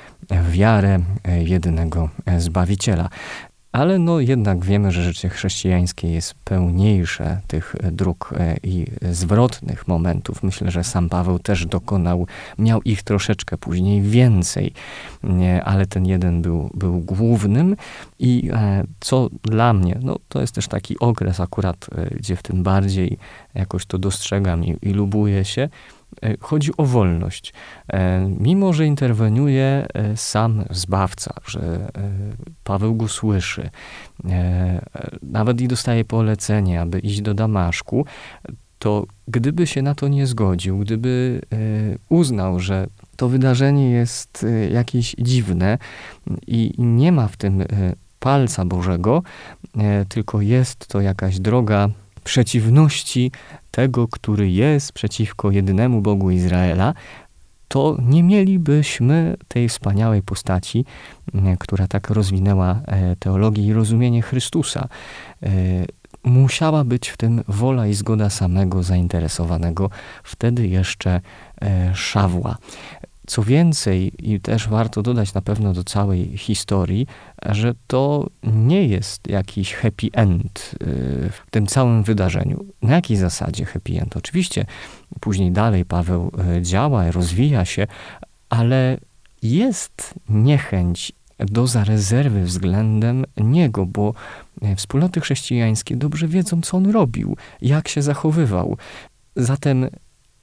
wiarę 0.50 0.98
jedynego 1.38 2.08
Zbawiciela 2.38 3.08
ale 3.76 3.98
no 3.98 4.20
jednak 4.20 4.64
wiemy, 4.64 4.90
że 4.90 5.02
życie 5.02 5.28
chrześcijańskie 5.28 6.08
jest 6.08 6.34
pełniejsze 6.34 7.40
tych 7.46 7.76
dróg 7.92 8.34
e, 8.38 8.56
i 8.62 8.86
zwrotnych 9.12 9.88
momentów. 9.88 10.42
Myślę, 10.42 10.70
że 10.70 10.84
sam 10.84 11.08
Paweł 11.08 11.38
też 11.38 11.66
dokonał, 11.66 12.26
miał 12.58 12.82
ich 12.82 13.02
troszeczkę 13.02 13.58
później 13.58 14.02
więcej, 14.02 14.72
ale 15.64 15.86
ten 15.86 16.06
jeden 16.06 16.42
był, 16.42 16.70
był 16.74 17.00
głównym 17.00 17.76
i 18.18 18.50
e, 18.52 18.84
co 19.00 19.28
dla 19.42 19.72
mnie, 19.72 19.98
no 20.02 20.16
to 20.28 20.40
jest 20.40 20.54
też 20.54 20.68
taki 20.68 20.98
okres 20.98 21.40
akurat, 21.40 21.86
e, 21.96 22.14
gdzie 22.14 22.36
w 22.36 22.42
tym 22.42 22.62
bardziej 22.62 23.18
jakoś 23.56 23.86
to 23.86 23.98
dostrzegam 23.98 24.64
i, 24.64 24.76
i 24.82 24.92
lubuję 24.92 25.44
się, 25.44 25.68
E, 26.22 26.36
chodzi 26.40 26.70
o 26.76 26.84
wolność. 26.84 27.52
E, 27.92 28.28
mimo, 28.40 28.72
że 28.72 28.86
interweniuje 28.86 29.86
e, 29.94 30.16
sam 30.16 30.64
zbawca, 30.70 31.34
że 31.46 31.90
Paweł 32.64 32.94
go 32.94 33.08
słyszy, 33.08 33.70
nawet 35.22 35.60
i 35.60 35.68
dostaje 35.68 36.04
polecenie, 36.04 36.80
aby 36.80 36.98
iść 36.98 37.20
do 37.20 37.34
Damaszku, 37.34 38.06
to 38.78 39.06
gdyby 39.28 39.66
się 39.66 39.82
na 39.82 39.94
to 39.94 40.08
nie 40.08 40.26
zgodził, 40.26 40.78
gdyby 40.78 41.40
uznał, 42.08 42.60
że 42.60 42.86
to 43.16 43.28
wydarzenie 43.28 43.90
jest 43.90 44.46
jakieś 44.70 45.16
dziwne 45.18 45.78
i 46.46 46.74
nie 46.78 47.12
ma 47.12 47.28
w 47.28 47.36
tym 47.36 47.64
palca 48.18 48.64
Bożego, 48.64 49.22
tylko 50.08 50.40
jest 50.40 50.86
to 50.86 51.00
jakaś 51.00 51.40
droga 51.40 51.88
przeciwności 52.26 53.32
tego, 53.70 54.08
który 54.08 54.50
jest 54.50 54.92
przeciwko 54.92 55.50
jedynemu 55.50 56.02
Bogu 56.02 56.30
Izraela, 56.30 56.94
to 57.68 57.96
nie 58.02 58.22
mielibyśmy 58.22 59.36
tej 59.48 59.68
wspaniałej 59.68 60.22
postaci, 60.22 60.84
która 61.58 61.86
tak 61.88 62.10
rozwinęła 62.10 62.80
teologię 63.18 63.62
i 63.62 63.72
rozumienie 63.72 64.22
Chrystusa 64.22 64.88
musiała 66.24 66.84
być 66.84 67.08
w 67.08 67.16
tym 67.16 67.44
wola 67.48 67.86
i 67.86 67.94
zgoda 67.94 68.30
samego 68.30 68.82
zainteresowanego, 68.82 69.90
wtedy 70.22 70.68
jeszcze 70.68 71.20
e, 71.62 71.94
Szawła. 71.94 72.56
Co 73.26 73.42
więcej, 73.42 74.12
i 74.18 74.40
też 74.40 74.68
warto 74.68 75.02
dodać 75.02 75.34
na 75.34 75.42
pewno 75.42 75.72
do 75.72 75.84
całej 75.84 76.36
historii, 76.36 77.06
że 77.46 77.74
to 77.86 78.30
nie 78.42 78.86
jest 78.86 79.28
jakiś 79.28 79.74
happy 79.74 80.08
end 80.12 80.74
e, 80.74 80.86
w 81.30 81.42
tym 81.50 81.66
całym 81.66 82.02
wydarzeniu. 82.02 82.64
Na 82.82 82.94
jakiej 82.94 83.16
zasadzie 83.16 83.64
happy 83.64 83.92
end? 84.00 84.16
Oczywiście 84.16 84.66
później 85.20 85.52
dalej 85.52 85.84
Paweł 85.84 86.30
e, 86.56 86.62
działa, 86.62 87.10
rozwija 87.10 87.64
się, 87.64 87.86
ale 88.48 88.98
jest 89.42 90.14
niechęć 90.28 91.12
do 91.38 91.66
zarezerwy 91.66 92.42
względem 92.44 93.24
Niego, 93.36 93.86
bo 93.86 94.14
e, 94.62 94.76
wspólnoty 94.76 95.20
chrześcijańskie 95.20 95.96
dobrze 95.96 96.28
wiedzą, 96.28 96.60
co 96.60 96.76
On 96.76 96.90
robił, 96.90 97.36
jak 97.62 97.88
się 97.88 98.02
zachowywał. 98.02 98.76
Zatem 99.36 99.88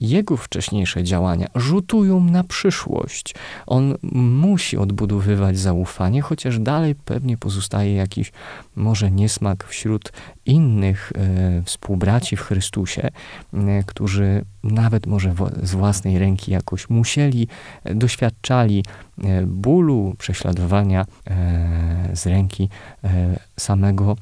jego 0.03 0.37
wcześniejsze 0.37 1.03
działania 1.03 1.47
rzutują 1.55 2.23
na 2.23 2.43
przyszłość. 2.43 3.35
On 3.67 3.95
musi 4.13 4.77
odbudowywać 4.77 5.59
zaufanie, 5.59 6.21
chociaż 6.21 6.59
dalej 6.59 6.95
pewnie 6.95 7.37
pozostaje 7.37 7.95
jakiś 7.95 8.31
może 8.75 9.11
niesmak 9.11 9.63
wśród 9.63 10.11
innych 10.45 11.11
e, 11.15 11.63
współbraci 11.65 12.35
w 12.35 12.41
Chrystusie, 12.41 13.09
e, 13.53 13.83
którzy 13.83 14.45
nawet 14.63 15.07
może 15.07 15.33
w, 15.33 15.51
z 15.63 15.71
własnej 15.71 16.19
ręki 16.19 16.51
jakoś 16.51 16.89
musieli, 16.89 17.47
e, 17.83 17.95
doświadczali 17.95 18.83
e, 19.23 19.45
bólu, 19.45 20.15
prześladowania 20.17 21.05
e, 21.27 22.09
z 22.13 22.27
ręki 22.27 22.69
e, 23.03 23.39
samego 23.59 24.15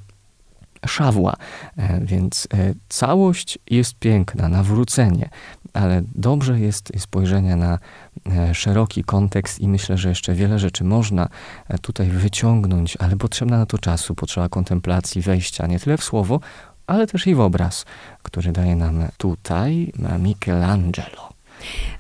Szawła. 0.87 1.35
Więc 2.01 2.47
całość 2.89 3.59
jest 3.69 3.95
piękna, 3.95 4.49
nawrócenie, 4.49 5.29
ale 5.73 6.01
dobrze 6.15 6.59
jest 6.59 6.91
spojrzenie 6.97 7.55
na 7.55 7.79
e, 8.25 8.55
szeroki 8.55 9.03
kontekst 9.03 9.59
i 9.59 9.67
myślę, 9.67 9.97
że 9.97 10.09
jeszcze 10.09 10.33
wiele 10.33 10.59
rzeczy 10.59 10.83
można 10.83 11.27
e, 11.67 11.77
tutaj 11.77 12.07
wyciągnąć, 12.07 12.97
ale 12.97 13.17
potrzebna 13.17 13.57
na 13.57 13.65
to 13.65 13.77
czasu, 13.77 14.15
potrzeba 14.15 14.49
kontemplacji, 14.49 15.21
wejścia 15.21 15.67
nie 15.67 15.79
tyle 15.79 15.97
w 15.97 16.03
słowo, 16.03 16.39
ale 16.87 17.07
też 17.07 17.27
i 17.27 17.35
w 17.35 17.39
obraz, 17.39 17.85
który 18.23 18.51
daje 18.51 18.75
nam 18.75 19.07
tutaj 19.17 19.93
Michelangelo. 20.19 21.31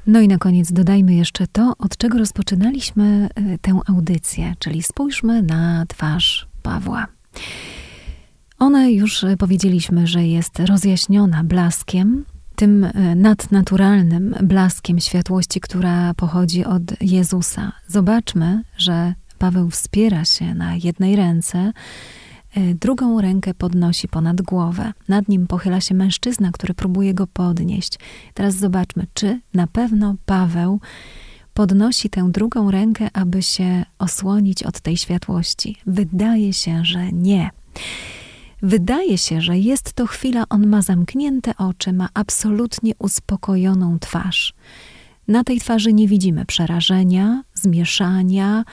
No 0.07 0.19
i 0.21 0.27
na 0.27 0.37
koniec 0.37 0.71
dodajmy 0.71 1.13
jeszcze 1.13 1.47
to, 1.47 1.73
od 1.79 1.97
czego 1.97 2.17
rozpoczynaliśmy 2.17 3.29
e, 3.35 3.57
tę 3.57 3.79
audycję, 3.87 4.53
czyli 4.59 4.83
spójrzmy 4.83 5.41
na 5.41 5.85
twarz 5.87 6.47
Pawła. 6.63 7.07
Ona 8.61 8.87
już 8.87 9.25
powiedzieliśmy, 9.39 10.07
że 10.07 10.25
jest 10.25 10.59
rozjaśniona 10.59 11.43
blaskiem, 11.43 12.25
tym 12.55 12.83
e, 12.83 13.15
nadnaturalnym 13.15 14.35
blaskiem 14.43 14.99
światłości, 14.99 15.61
która 15.61 16.13
pochodzi 16.13 16.65
od 16.65 16.81
Jezusa. 17.01 17.71
Zobaczmy, 17.87 18.63
że 18.77 19.13
Paweł 19.37 19.69
wspiera 19.69 20.25
się 20.25 20.53
na 20.53 20.75
jednej 20.75 21.15
ręce, 21.15 21.71
e, 22.55 22.73
drugą 22.73 23.21
rękę 23.21 23.53
podnosi 23.53 24.07
ponad 24.07 24.41
głowę. 24.41 24.93
Nad 25.07 25.27
nim 25.27 25.47
pochyla 25.47 25.81
się 25.81 25.95
mężczyzna, 25.95 26.51
który 26.51 26.73
próbuje 26.73 27.13
go 27.13 27.27
podnieść. 27.27 27.99
Teraz 28.33 28.55
zobaczmy, 28.55 29.07
czy 29.13 29.39
na 29.53 29.67
pewno 29.67 30.15
Paweł 30.25 30.79
podnosi 31.53 32.09
tę 32.09 32.29
drugą 32.31 32.71
rękę, 32.71 33.09
aby 33.13 33.41
się 33.41 33.85
osłonić 33.99 34.63
od 34.63 34.79
tej 34.79 34.97
światłości. 34.97 35.75
Wydaje 35.85 36.53
się, 36.53 36.85
że 36.85 37.11
nie. 37.11 37.49
Wydaje 38.61 39.17
się, 39.17 39.41
że 39.41 39.57
jest 39.57 39.93
to 39.93 40.07
chwila, 40.07 40.43
on 40.49 40.67
ma 40.67 40.81
zamknięte 40.81 41.57
oczy, 41.57 41.93
ma 41.93 42.09
absolutnie 42.13 42.93
uspokojoną 42.99 43.99
twarz. 43.99 44.53
Na 45.27 45.43
tej 45.43 45.59
twarzy 45.59 45.93
nie 45.93 46.07
widzimy 46.07 46.45
przerażenia, 46.45 47.43
zmieszania, 47.53 48.63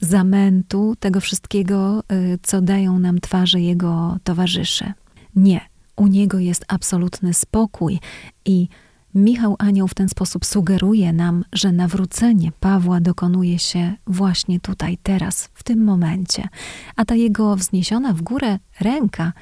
zamętu, 0.00 0.94
tego 1.00 1.20
wszystkiego, 1.20 2.02
y, 2.12 2.38
co 2.42 2.60
dają 2.60 2.98
nam 2.98 3.20
twarze 3.20 3.60
jego 3.60 4.16
towarzysze. 4.24 4.92
Nie, 5.36 5.60
u 5.96 6.06
niego 6.06 6.38
jest 6.38 6.64
absolutny 6.68 7.34
spokój 7.34 7.98
i 8.44 8.68
Michał 9.14 9.56
Anioł 9.58 9.88
w 9.88 9.94
ten 9.94 10.08
sposób 10.08 10.44
sugeruje 10.44 11.12
nam, 11.12 11.44
że 11.52 11.72
nawrócenie 11.72 12.52
Pawła 12.60 13.00
dokonuje 13.00 13.58
się 13.58 13.94
właśnie 14.06 14.60
tutaj, 14.60 14.98
teraz, 15.02 15.50
w 15.54 15.62
tym 15.62 15.84
momencie. 15.84 16.48
A 16.96 17.04
ta 17.04 17.14
jego 17.14 17.56
wzniesiona 17.56 18.12
w 18.12 18.22
górę 18.22 18.58
ręka 18.80 19.32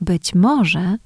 być 0.00 0.34
może 0.34 0.96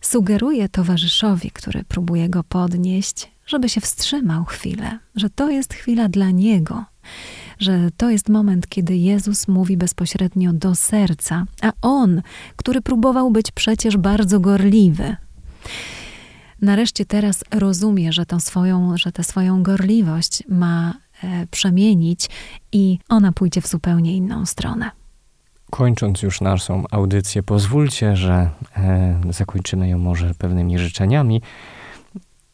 sugeruje 0.00 0.68
towarzyszowi, 0.68 1.50
który 1.50 1.84
próbuje 1.84 2.28
go 2.28 2.44
podnieść, 2.44 3.30
żeby 3.46 3.68
się 3.68 3.80
wstrzymał 3.80 4.44
chwilę, 4.44 4.98
że 5.14 5.30
to 5.30 5.50
jest 5.50 5.74
chwila 5.74 6.08
dla 6.08 6.30
niego, 6.30 6.84
że 7.58 7.88
to 7.96 8.10
jest 8.10 8.28
moment, 8.28 8.68
kiedy 8.68 8.96
Jezus 8.96 9.48
mówi 9.48 9.76
bezpośrednio 9.76 10.52
do 10.52 10.74
serca, 10.74 11.44
a 11.62 11.72
on, 11.82 12.22
który 12.56 12.80
próbował 12.80 13.30
być 13.30 13.50
przecież 13.50 13.96
bardzo 13.96 14.40
gorliwy, 14.40 15.16
nareszcie 16.62 17.04
teraz 17.06 17.44
rozumie, 17.50 18.12
że, 18.12 18.26
tą 18.26 18.40
swoją, 18.40 18.96
że 18.96 19.12
tę 19.12 19.24
swoją 19.24 19.62
gorliwość 19.62 20.42
ma 20.48 20.94
e, 21.24 21.46
przemienić 21.46 22.28
i 22.72 22.98
ona 23.08 23.32
pójdzie 23.32 23.60
w 23.60 23.66
zupełnie 23.66 24.16
inną 24.16 24.46
stronę. 24.46 24.90
Kończąc 25.70 26.22
już 26.22 26.40
naszą 26.40 26.84
audycję, 26.90 27.42
pozwólcie, 27.42 28.16
że 28.16 28.50
e, 28.76 29.20
zakończymy 29.30 29.88
ją 29.88 29.98
może 29.98 30.34
pewnymi 30.34 30.78
życzeniami 30.78 31.42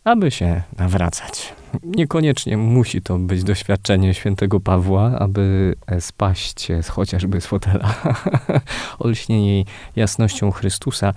aby 0.09 0.31
się 0.31 0.63
nawracać. 0.79 1.53
Niekoniecznie 1.83 2.57
musi 2.57 3.03
to 3.03 3.19
być 3.19 3.45
doświadczenie 3.45 4.15
świętego 4.15 4.61
Pawła, 4.61 5.19
aby 5.19 5.75
spaść 6.01 6.69
chociażby 6.89 7.41
z 7.41 7.47
fotela 7.47 7.95
olśnienie 8.99 9.65
jasnością 9.97 10.51
Chrystusa, 10.51 11.15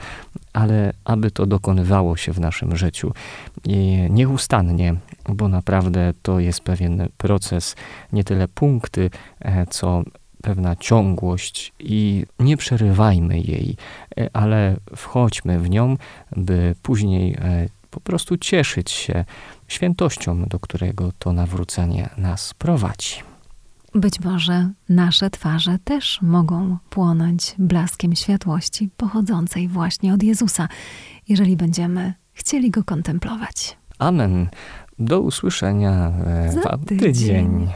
ale 0.54 0.94
aby 1.06 1.32
to 1.32 1.46
dokonywało 1.46 2.18
się 2.18 2.34
w 2.34 2.40
naszym 2.40 2.76
życiu 2.76 3.12
I 3.66 4.08
nieustannie, 4.10 4.96
bo 5.30 5.48
naprawdę 5.48 6.14
to 6.22 6.40
jest 6.40 6.62
pewien 6.62 7.08
proces, 7.18 7.76
nie 8.14 8.24
tyle 8.24 8.48
punkty, 8.48 9.10
e, 9.40 9.66
co 9.66 10.04
pewna 10.42 10.76
ciągłość 10.76 11.74
i 11.80 12.26
nie 12.40 12.58
przerywajmy 12.58 13.40
jej, 13.40 13.76
e, 14.18 14.30
ale 14.34 14.76
wchodźmy 14.96 15.60
w 15.60 15.70
nią, 15.70 15.98
by 16.36 16.76
później 16.82 17.34
e, 17.34 17.68
po 17.92 18.00
prostu 18.00 18.38
cieszyć 18.38 18.92
się 18.92 19.26
świętością, 19.68 20.46
do 20.46 20.60
którego 20.60 21.12
to 21.20 21.34
nawrócenie 21.34 22.10
nas 22.18 22.54
prowadzi. 22.54 23.16
Być 23.96 24.20
może 24.20 24.70
nasze 24.90 25.30
twarze 25.30 25.78
też 25.84 26.20
mogą 26.22 26.78
płonąć 26.90 27.56
blaskiem 27.60 28.16
światłości 28.16 28.90
pochodzącej 28.98 29.68
właśnie 29.68 30.14
od 30.14 30.24
Jezusa, 30.24 30.68
jeżeli 31.28 31.58
będziemy 31.58 32.14
chcieli 32.34 32.72
go 32.72 32.84
kontemplować. 32.84 33.78
Amen. 34.00 34.50
Do 35.00 35.22
usłyszenia 35.22 36.12
Za 36.64 36.78
tydzień. 36.78 37.00
tydzień. 37.00 37.68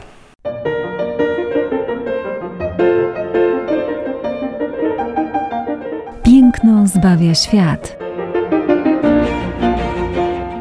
Piękno 6.24 6.86
zbawia 6.86 7.34
świat. 7.34 8.05